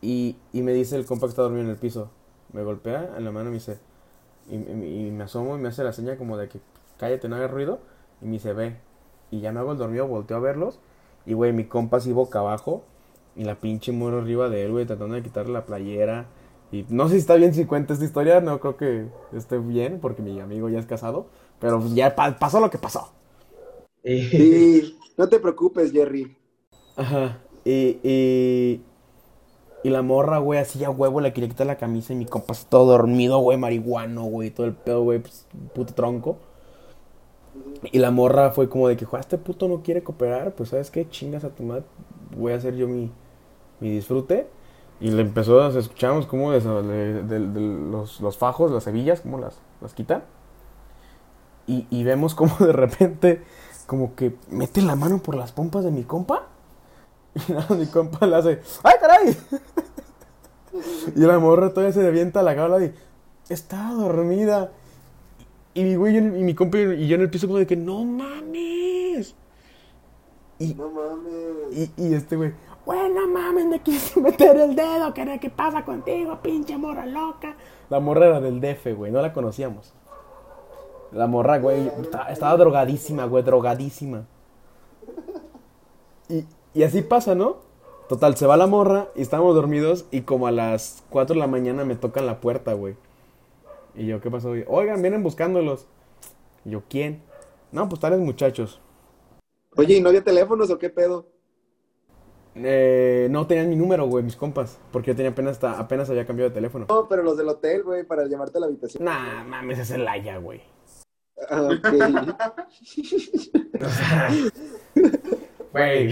Y, 0.00 0.36
y 0.52 0.62
me 0.62 0.72
dice 0.72 0.96
el 0.96 1.06
compa 1.06 1.26
que 1.26 1.30
está 1.30 1.42
dormido 1.42 1.64
en 1.64 1.70
el 1.70 1.76
piso. 1.76 2.10
Me 2.52 2.62
golpea 2.62 3.14
en 3.16 3.24
la 3.24 3.30
mano 3.32 3.46
y 3.48 3.52
me 3.52 3.58
dice. 3.58 3.78
Y, 4.50 4.56
y- 4.56 5.08
y 5.08 5.10
me 5.12 5.24
asomo 5.24 5.56
y 5.56 5.60
me 5.60 5.68
hace 5.68 5.84
la 5.84 5.92
seña 5.92 6.16
como 6.18 6.36
de 6.38 6.48
que 6.48 6.60
cállate, 6.98 7.28
no 7.28 7.36
hagas 7.36 7.50
ruido. 7.50 7.80
Y 8.22 8.26
me 8.26 8.32
dice, 8.32 8.52
ve. 8.54 8.76
Y 9.30 9.40
ya 9.40 9.52
me 9.52 9.60
hago 9.60 9.72
el 9.72 9.78
dormido, 9.78 10.06
volteo 10.08 10.38
a 10.38 10.40
verlos. 10.40 10.80
Y 11.26 11.34
güey, 11.34 11.52
mi 11.52 11.66
compa 11.66 11.98
así 11.98 12.12
boca 12.12 12.40
abajo. 12.40 12.84
Y 13.36 13.44
la 13.44 13.56
pinche 13.60 13.92
morra 13.92 14.18
arriba 14.20 14.48
de 14.50 14.64
él, 14.64 14.72
güey, 14.72 14.86
tratando 14.86 15.14
de 15.16 15.22
quitarle 15.22 15.52
la 15.52 15.66
playera. 15.66 16.26
Y 16.72 16.86
no 16.90 17.08
sé 17.08 17.14
si 17.14 17.20
está 17.20 17.36
bien 17.36 17.54
si 17.54 17.66
cuenta 17.66 17.94
esta 17.94 18.04
historia, 18.06 18.40
no 18.40 18.60
creo 18.60 18.76
que 18.76 19.06
esté 19.34 19.58
bien, 19.58 20.00
porque 20.00 20.22
mi 20.22 20.40
amigo 20.40 20.68
ya 20.70 20.78
es 20.80 20.86
casado. 20.86 21.26
Pero 21.60 21.80
pues 21.80 21.94
ya 21.94 22.14
pa- 22.16 22.38
pasó 22.38 22.60
lo 22.60 22.70
que 22.70 22.78
pasó. 22.78 23.12
Sí, 24.36 24.82
no 25.22 25.28
te 25.28 25.38
preocupes, 25.38 25.92
Jerry. 25.92 26.36
Ajá. 26.96 27.38
Y, 27.64 28.00
y, 28.02 28.82
y 29.84 29.90
la 29.90 30.02
morra, 30.02 30.38
güey, 30.38 30.58
así 30.58 30.82
a 30.82 30.90
huevo 30.90 31.20
le 31.20 31.32
quería 31.32 31.48
quitar 31.48 31.68
la 31.68 31.78
camisa 31.78 32.12
y 32.12 32.16
mi 32.16 32.26
compa 32.26 32.54
así 32.54 32.66
todo 32.68 32.86
dormido, 32.86 33.38
güey, 33.38 33.56
marihuano, 33.56 34.24
güey, 34.24 34.50
todo 34.50 34.66
el 34.66 34.74
pedo, 34.74 35.02
güey, 35.02 35.20
pues, 35.20 35.46
puto 35.74 35.94
tronco. 35.94 36.38
Y 37.92 38.00
la 38.00 38.10
morra 38.10 38.50
fue 38.50 38.68
como 38.68 38.88
de 38.88 38.96
que, 38.96 39.04
"Joder, 39.04 39.20
este 39.20 39.38
puto 39.38 39.68
no 39.68 39.82
quiere 39.82 40.02
cooperar, 40.02 40.56
pues, 40.56 40.70
¿sabes 40.70 40.90
qué? 40.90 41.08
Chingas 41.08 41.44
a 41.44 41.50
tu 41.50 41.62
madre, 41.62 41.84
voy 42.36 42.52
a 42.52 42.56
hacer 42.56 42.74
yo 42.74 42.88
mi, 42.88 43.12
mi 43.78 43.90
disfrute. 43.90 44.48
Y 45.00 45.12
le 45.12 45.22
empezó, 45.22 45.60
a 45.62 45.68
escuchamos 45.68 46.26
cómo 46.26 46.50
de, 46.50 46.60
los, 46.60 48.20
los 48.20 48.38
fajos, 48.38 48.72
las 48.72 48.88
hebillas, 48.88 49.20
cómo 49.20 49.38
las, 49.38 49.60
las 49.80 49.94
quita. 49.94 50.24
Y, 51.68 51.86
y 51.90 52.02
vemos 52.02 52.34
como 52.34 52.56
de 52.58 52.72
repente, 52.72 53.42
como 53.92 54.14
que 54.14 54.34
mete 54.48 54.80
la 54.80 54.96
mano 54.96 55.18
por 55.18 55.34
las 55.34 55.52
pompas 55.52 55.84
de 55.84 55.90
mi 55.90 56.04
compa. 56.04 56.46
Y 57.34 57.52
nada, 57.52 57.76
mi 57.76 57.84
compa 57.84 58.26
le 58.26 58.36
hace, 58.36 58.62
¡ay, 58.82 58.94
caray! 58.98 59.36
y 61.14 61.20
la 61.20 61.38
morra 61.38 61.74
todavía 61.74 61.92
se 61.92 62.06
avienta 62.06 62.42
la 62.42 62.54
gala 62.54 62.82
y 62.82 62.94
está 63.50 63.92
dormida. 63.92 64.72
Y 65.74 65.84
mi 65.84 65.96
güey 65.96 66.16
y 66.16 66.22
mi 66.22 66.54
compa 66.54 66.78
y 66.78 67.06
yo 67.06 67.16
en 67.16 67.20
el 67.20 67.28
piso 67.28 67.46
como 67.46 67.58
de 67.58 67.66
que, 67.66 67.76
¡no 67.76 68.02
mames! 68.02 69.34
Y, 70.58 70.72
No 70.72 70.88
mames. 70.90 71.90
y, 71.98 72.02
y 72.02 72.14
este 72.14 72.36
güey, 72.36 72.54
bueno 72.86 73.28
mames, 73.28 73.66
me 73.66 73.80
quise 73.80 74.22
meter 74.22 74.56
el 74.56 74.74
dedo, 74.74 75.12
¿qué, 75.12 75.38
¿qué 75.38 75.50
pasa 75.50 75.84
contigo, 75.84 76.40
pinche 76.42 76.78
morra 76.78 77.04
loca? 77.04 77.56
La 77.90 78.00
morra 78.00 78.28
era 78.28 78.40
del 78.40 78.58
DF, 78.58 78.96
güey, 78.96 79.12
no 79.12 79.20
la 79.20 79.34
conocíamos. 79.34 79.92
La 81.12 81.26
morra, 81.26 81.58
güey, 81.58 81.88
estaba, 82.00 82.30
estaba 82.32 82.56
drogadísima, 82.56 83.26
güey, 83.26 83.42
drogadísima. 83.44 84.26
Y, 86.28 86.44
y 86.74 86.82
así 86.84 87.02
pasa, 87.02 87.34
¿no? 87.34 87.56
Total, 88.08 88.36
se 88.36 88.46
va 88.46 88.56
la 88.56 88.66
morra 88.66 89.08
y 89.14 89.22
estábamos 89.22 89.54
dormidos 89.54 90.06
y 90.10 90.22
como 90.22 90.46
a 90.46 90.50
las 90.50 91.02
4 91.10 91.34
de 91.34 91.40
la 91.40 91.46
mañana 91.46 91.84
me 91.84 91.96
tocan 91.96 92.26
la 92.26 92.40
puerta, 92.40 92.72
güey. 92.74 92.96
Y 93.94 94.06
yo, 94.06 94.20
¿qué 94.20 94.30
pasó? 94.30 94.48
güey? 94.48 94.64
Oigan, 94.68 95.00
vienen 95.02 95.22
buscándolos. 95.22 95.86
Y 96.64 96.70
yo, 96.70 96.82
¿quién? 96.88 97.22
No, 97.72 97.88
pues 97.88 98.00
tales 98.00 98.18
muchachos. 98.20 98.80
Oye, 99.76 99.96
¿y 99.96 100.00
no 100.00 100.08
había 100.08 100.22
teléfonos 100.24 100.70
o 100.70 100.78
qué 100.78 100.90
pedo? 100.90 101.26
Eh, 102.54 103.28
no 103.30 103.46
tenían 103.46 103.70
mi 103.70 103.76
número, 103.76 104.06
güey, 104.06 104.22
mis 104.24 104.36
compas. 104.36 104.78
Porque 104.92 105.12
yo 105.12 105.16
tenía 105.16 105.30
apenas, 105.30 105.52
hasta- 105.52 105.78
apenas 105.78 106.08
había 106.10 106.26
cambiado 106.26 106.50
de 106.50 106.54
teléfono. 106.54 106.86
No, 106.88 107.08
pero 107.08 107.22
los 107.22 107.36
del 107.38 107.48
hotel, 107.48 107.82
güey, 107.82 108.04
para 108.04 108.26
llamarte 108.26 108.58
a 108.58 108.60
la 108.60 108.66
habitación. 108.66 109.04
Nah, 109.04 109.42
mames, 109.44 109.78
es 109.78 109.90
el 109.90 110.06
Aya, 110.06 110.36
güey. 110.38 110.60
Ah, 111.48 111.62
ok. 111.62 111.88
Güey. 115.72 116.08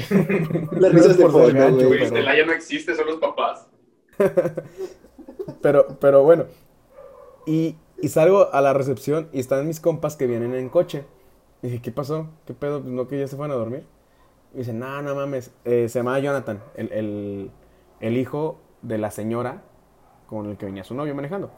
Las 0.73 0.93
risas 0.93 1.19
de 1.19 1.29
fondo, 1.29 1.89
güey. 1.89 2.03
Estela 2.03 2.37
ya 2.37 2.47
no 2.47 2.53
existe, 2.53 2.95
son 2.95 3.07
los 3.07 3.17
papás. 3.17 3.69
Pero, 5.61 5.99
pero 6.01 6.23
bueno. 6.23 6.45
Y, 7.47 7.77
y 8.01 8.09
salgo 8.09 8.53
a 8.53 8.61
la 8.61 8.73
recepción 8.73 9.29
y 9.33 9.41
están 9.41 9.67
mis 9.67 9.81
compas 9.81 10.17
que 10.17 10.27
vienen 10.27 10.55
en 10.55 10.69
coche. 10.69 11.05
Y 11.63 11.69
dije, 11.69 11.83
¿qué 11.83 11.93
pasó? 11.93 12.29
¿Qué 12.47 12.55
pedo? 12.55 12.81
Pues, 12.81 12.93
¿No 12.93 13.07
que 13.07 13.19
ya 13.19 13.29
se 13.29 13.37
fueron 13.37 13.55
a 13.55 13.59
dormir? 13.59 13.85
Y 14.55 14.59
dice, 14.59 14.73
no, 14.73 15.03
no 15.03 15.15
mames. 15.15 15.53
Eh, 15.65 15.89
se 15.89 15.99
llamaba 15.99 16.19
Jonathan, 16.21 16.63
el, 16.75 16.93
el, 16.93 17.51
el 18.01 18.17
hijo 18.17 18.61
de 18.83 18.99
la 18.99 19.11
señora 19.11 19.63
con 20.27 20.49
el 20.49 20.57
que 20.57 20.67
venía 20.67 20.85
su 20.85 20.95
novio 20.95 21.15
manejando. 21.15 21.51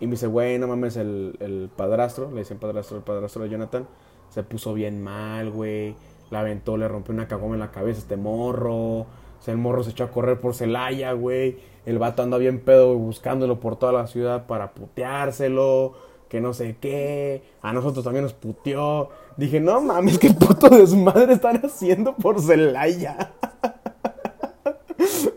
Y 0.00 0.06
me 0.06 0.12
dice, 0.12 0.26
güey, 0.26 0.58
no 0.58 0.66
mames, 0.66 0.96
el, 0.96 1.36
el 1.40 1.70
padrastro, 1.74 2.30
le 2.30 2.40
dicen 2.40 2.58
padrastro, 2.58 2.96
el 2.96 3.02
padrastro 3.02 3.42
de 3.42 3.50
Jonathan, 3.50 3.86
se 4.30 4.42
puso 4.42 4.72
bien 4.72 5.02
mal, 5.02 5.50
güey. 5.50 5.94
La 6.30 6.40
aventó, 6.40 6.76
le 6.76 6.88
rompió 6.88 7.12
una 7.12 7.28
cagoma 7.28 7.54
en 7.54 7.60
la 7.60 7.70
cabeza 7.70 7.98
este 7.98 8.16
morro. 8.16 8.76
O 9.00 9.42
sea, 9.42 9.52
el 9.52 9.58
morro 9.58 9.82
se 9.82 9.90
echó 9.90 10.04
a 10.04 10.10
correr 10.10 10.40
por 10.40 10.54
Celaya, 10.54 11.12
güey. 11.12 11.58
El 11.86 11.98
vato 11.98 12.22
anda 12.22 12.38
bien 12.38 12.60
pedo, 12.60 12.94
buscándolo 12.96 13.58
por 13.58 13.76
toda 13.76 13.92
la 13.92 14.06
ciudad 14.06 14.46
para 14.46 14.72
puteárselo. 14.72 15.94
Que 16.28 16.40
no 16.40 16.54
sé 16.54 16.76
qué. 16.80 17.42
A 17.60 17.72
nosotros 17.72 18.04
también 18.04 18.22
nos 18.22 18.34
puteó. 18.34 19.10
Dije, 19.36 19.58
no 19.58 19.80
mames, 19.80 20.18
qué 20.18 20.30
puto 20.30 20.68
desmadre 20.68 21.32
están 21.32 21.56
haciendo 21.64 22.14
por 22.14 22.40
Celaya. 22.40 23.29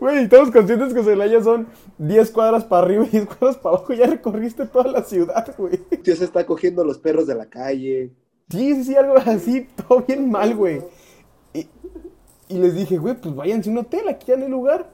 Güey, 0.04 0.24
estamos 0.24 0.50
conscientes 0.50 0.92
que 0.92 1.02
Celaya 1.02 1.42
son 1.42 1.66
10 1.96 2.30
cuadras 2.30 2.62
para 2.62 2.84
arriba 2.84 3.06
y 3.06 3.08
10 3.08 3.24
cuadras 3.24 3.56
para 3.56 3.76
abajo. 3.76 3.94
Ya 3.94 4.04
recorriste 4.06 4.66
toda 4.66 4.92
la 4.92 5.02
ciudad, 5.02 5.54
güey. 5.56 5.78
Tío 5.78 6.14
se 6.14 6.24
está 6.24 6.44
cogiendo 6.44 6.84
los 6.84 6.98
perros 6.98 7.26
de 7.26 7.34
la 7.34 7.46
calle. 7.46 8.12
Sí, 8.50 8.74
sí, 8.74 8.84
sí, 8.84 8.96
algo 8.96 9.14
así, 9.16 9.66
todo 9.88 10.02
bien 10.06 10.30
mal, 10.30 10.54
güey. 10.54 10.82
Y, 11.54 11.66
y 12.48 12.58
les 12.58 12.74
dije, 12.74 12.98
güey, 12.98 13.14
pues 13.18 13.34
váyanse 13.34 13.70
a 13.70 13.72
un 13.72 13.78
hotel, 13.78 14.06
aquí 14.10 14.26
ya 14.26 14.36
no 14.36 14.44
hay 14.44 14.50
lugar. 14.50 14.90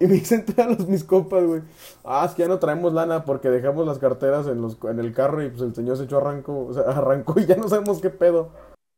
Y 0.00 0.08
me 0.08 0.14
dicen 0.14 0.44
todos 0.44 0.76
los 0.76 0.88
mis 0.88 1.04
compas, 1.04 1.44
güey. 1.44 1.62
Ah, 2.04 2.26
es 2.28 2.34
que 2.34 2.42
ya 2.42 2.48
no 2.48 2.58
traemos 2.58 2.92
lana 2.92 3.24
porque 3.24 3.50
dejamos 3.50 3.86
las 3.86 3.98
carteras 4.00 4.48
en, 4.48 4.60
los, 4.60 4.76
en 4.90 4.98
el 4.98 5.12
carro 5.12 5.40
y 5.40 5.50
pues 5.50 5.62
el 5.62 5.72
señor 5.72 5.96
se 5.98 6.02
echó 6.02 6.16
arranco, 6.18 6.66
o 6.66 6.74
sea, 6.74 6.82
arrancó 6.88 7.38
y 7.38 7.46
ya 7.46 7.54
no 7.54 7.68
sabemos 7.68 8.00
qué 8.00 8.10
pedo. 8.10 8.48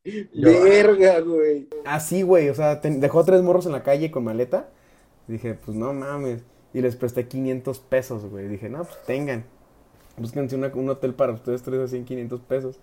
Yo- 0.04 0.62
Verga, 0.64 1.20
güey. 1.20 1.68
Así, 1.84 2.22
güey, 2.22 2.48
o 2.48 2.54
sea, 2.54 2.80
ten- 2.80 3.00
dejó 3.00 3.24
tres 3.26 3.42
morros 3.42 3.66
en 3.66 3.72
la 3.72 3.82
calle 3.82 4.10
con 4.10 4.24
maleta. 4.24 4.70
Dije, 5.30 5.54
pues 5.54 5.76
no 5.76 5.92
mames. 5.92 6.42
Y 6.72 6.80
les 6.80 6.96
presté 6.96 7.26
500 7.26 7.78
pesos, 7.80 8.26
güey. 8.26 8.48
Dije, 8.48 8.68
no, 8.68 8.84
pues 8.84 8.98
tengan. 9.06 9.44
Búsquense 10.16 10.56
un 10.56 10.88
hotel 10.90 11.14
para 11.14 11.32
ustedes 11.32 11.62
tres 11.62 11.80
así 11.80 11.96
en 11.96 12.04
500 12.04 12.40
pesos. 12.40 12.80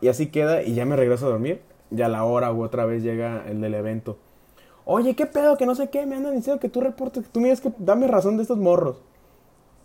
Y 0.00 0.08
así 0.08 0.28
queda 0.28 0.62
y 0.62 0.74
ya 0.74 0.84
me 0.84 0.96
regreso 0.96 1.26
a 1.26 1.30
dormir. 1.30 1.62
Ya 1.90 2.06
a 2.06 2.08
la 2.08 2.24
hora 2.24 2.52
u 2.52 2.62
otra 2.62 2.84
vez 2.84 3.02
llega 3.02 3.44
el 3.48 3.60
del 3.60 3.74
evento. 3.74 4.18
Oye, 4.84 5.16
¿qué 5.16 5.26
pedo? 5.26 5.56
Que 5.56 5.66
no 5.66 5.74
sé 5.74 5.88
qué. 5.88 6.06
Me 6.06 6.16
andan 6.16 6.36
diciendo 6.36 6.60
que 6.60 6.68
tú 6.68 6.80
reportes, 6.80 7.24
que 7.24 7.30
tú 7.30 7.40
me 7.40 7.46
digas 7.46 7.60
que 7.60 7.72
dame 7.78 8.06
razón 8.06 8.36
de 8.36 8.42
estos 8.42 8.58
morros. 8.58 9.02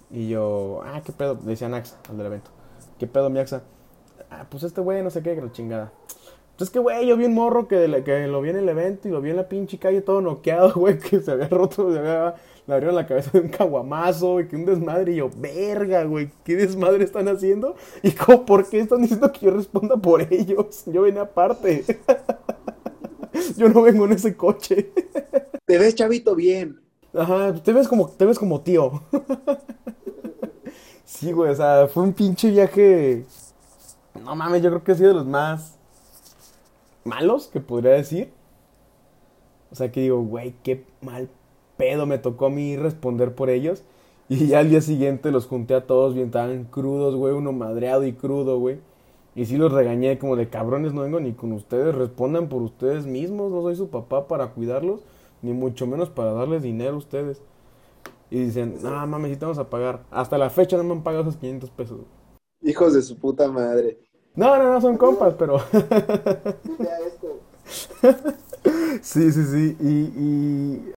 Y 0.09 0.27
yo, 0.27 0.81
ah, 0.85 1.01
¿qué 1.05 1.13
pedo? 1.13 1.35
Decía 1.35 1.69
Naxa 1.69 1.97
al 2.09 2.17
del 2.17 2.27
evento. 2.27 2.51
¿Qué 2.99 3.07
pedo, 3.07 3.29
mi 3.29 3.39
Axa? 3.39 3.63
Ah, 4.29 4.45
pues 4.49 4.63
este 4.63 4.81
güey 4.81 5.01
no 5.03 5.09
sé 5.09 5.23
qué, 5.23 5.35
que 5.35 5.41
la 5.41 5.51
chingada. 5.51 5.91
Pues 6.57 6.69
es 6.69 6.73
que, 6.73 6.79
güey, 6.79 7.07
yo 7.07 7.17
vi 7.17 7.25
un 7.25 7.33
morro 7.33 7.67
que, 7.67 7.87
le- 7.87 8.03
que 8.03 8.27
lo 8.27 8.41
vi 8.41 8.49
en 8.51 8.57
el 8.57 8.69
evento 8.69 9.07
y 9.07 9.11
lo 9.11 9.21
vi 9.21 9.31
en 9.31 9.37
la 9.37 9.49
pinche 9.49 9.79
calle 9.79 10.01
todo 10.01 10.21
noqueado, 10.21 10.73
güey, 10.75 10.99
que 10.99 11.19
se 11.19 11.31
había 11.31 11.47
roto, 11.47 11.91
se 11.91 11.99
había, 11.99 12.35
le 12.67 12.73
abrieron 12.73 12.95
la 12.95 13.07
cabeza 13.07 13.31
de 13.33 13.39
un 13.41 13.49
caguamazo, 13.49 14.39
y 14.39 14.47
que 14.47 14.55
un 14.55 14.65
desmadre. 14.65 15.13
Y 15.13 15.15
yo, 15.17 15.29
verga, 15.37 16.03
güey, 16.03 16.29
¿qué 16.43 16.55
desmadre 16.55 17.03
están 17.03 17.27
haciendo? 17.27 17.75
Y 18.03 18.11
como, 18.11 18.45
¿por 18.45 18.69
qué 18.69 18.79
están 18.79 19.01
diciendo 19.01 19.31
que 19.31 19.45
yo 19.47 19.51
responda 19.51 19.95
por 19.97 20.21
ellos? 20.31 20.83
Yo 20.87 21.01
venía 21.03 21.23
aparte. 21.23 21.83
yo 23.57 23.69
no 23.69 23.81
vengo 23.81 24.05
en 24.05 24.11
ese 24.13 24.35
coche. 24.35 24.91
Te 25.65 25.77
ves, 25.77 25.95
chavito, 25.95 26.35
bien. 26.35 26.79
Ajá, 27.13 27.53
te 27.55 27.73
ves 27.73 27.87
como, 27.87 28.07
te 28.09 28.25
ves 28.25 28.37
como 28.39 28.61
tío. 28.61 29.01
sí, 31.05 31.31
güey, 31.31 31.51
o 31.51 31.55
sea, 31.55 31.87
fue 31.87 32.03
un 32.03 32.13
pinche 32.13 32.49
viaje. 32.51 33.25
No 34.23 34.35
mames, 34.35 34.61
yo 34.61 34.69
creo 34.69 34.83
que 34.83 34.91
ha 34.91 34.95
sido 34.95 35.09
de 35.09 35.15
los 35.15 35.25
más 35.25 35.77
malos 37.03 37.47
que 37.47 37.59
podría 37.59 37.91
decir. 37.91 38.31
O 39.71 39.75
sea, 39.75 39.91
que 39.91 40.01
digo, 40.01 40.21
güey, 40.21 40.53
qué 40.63 40.85
mal 41.01 41.29
pedo 41.77 42.05
me 42.05 42.17
tocó 42.17 42.47
a 42.47 42.49
mí 42.49 42.75
responder 42.77 43.33
por 43.33 43.49
ellos. 43.49 43.83
Y 44.29 44.47
ya 44.47 44.59
al 44.59 44.69
día 44.69 44.81
siguiente 44.81 45.31
los 45.31 45.47
junté 45.47 45.73
a 45.73 45.87
todos 45.87 46.13
bien, 46.13 46.27
estaban 46.27 46.65
crudos, 46.65 47.15
güey, 47.15 47.33
uno 47.33 47.51
madreado 47.51 48.05
y 48.05 48.13
crudo, 48.13 48.59
güey. 48.59 48.79
Y 49.35 49.45
sí 49.45 49.57
los 49.57 49.71
regañé 49.71 50.17
como 50.19 50.35
de 50.35 50.49
cabrones, 50.49 50.93
no 50.93 51.01
vengo 51.01 51.19
ni 51.19 51.33
con 51.33 51.51
ustedes, 51.53 51.95
respondan 51.95 52.49
por 52.49 52.61
ustedes 52.61 53.05
mismos, 53.05 53.51
no 53.51 53.61
soy 53.61 53.75
su 53.75 53.89
papá 53.89 54.27
para 54.27 54.47
cuidarlos, 54.51 55.01
ni 55.41 55.53
mucho 55.53 55.87
menos 55.87 56.09
para 56.09 56.33
darles 56.33 56.63
dinero 56.63 56.95
a 56.95 56.97
ustedes. 56.97 57.41
Y 58.29 58.39
dicen, 58.45 58.77
no 58.81 59.07
mames, 59.07 59.31
sí 59.31 59.37
te 59.37 59.45
vamos 59.45 59.57
a 59.57 59.69
pagar. 59.69 60.03
Hasta 60.11 60.37
la 60.37 60.49
fecha 60.49 60.77
no 60.77 60.83
me 60.83 60.93
han 60.93 61.03
pagado 61.03 61.23
esos 61.23 61.37
500 61.37 61.69
pesos. 61.71 61.99
Hijos 62.61 62.93
de 62.93 63.01
su 63.01 63.17
puta 63.17 63.51
madre. 63.51 63.99
No, 64.35 64.57
no, 64.57 64.73
no, 64.73 64.81
son 64.81 64.97
compas, 64.97 65.33
pero... 65.37 65.57
Este. 67.05 67.27
sí, 69.01 69.31
sí, 69.31 69.45
sí. 69.45 69.77
Y, 69.79 69.89
y... 70.15 70.93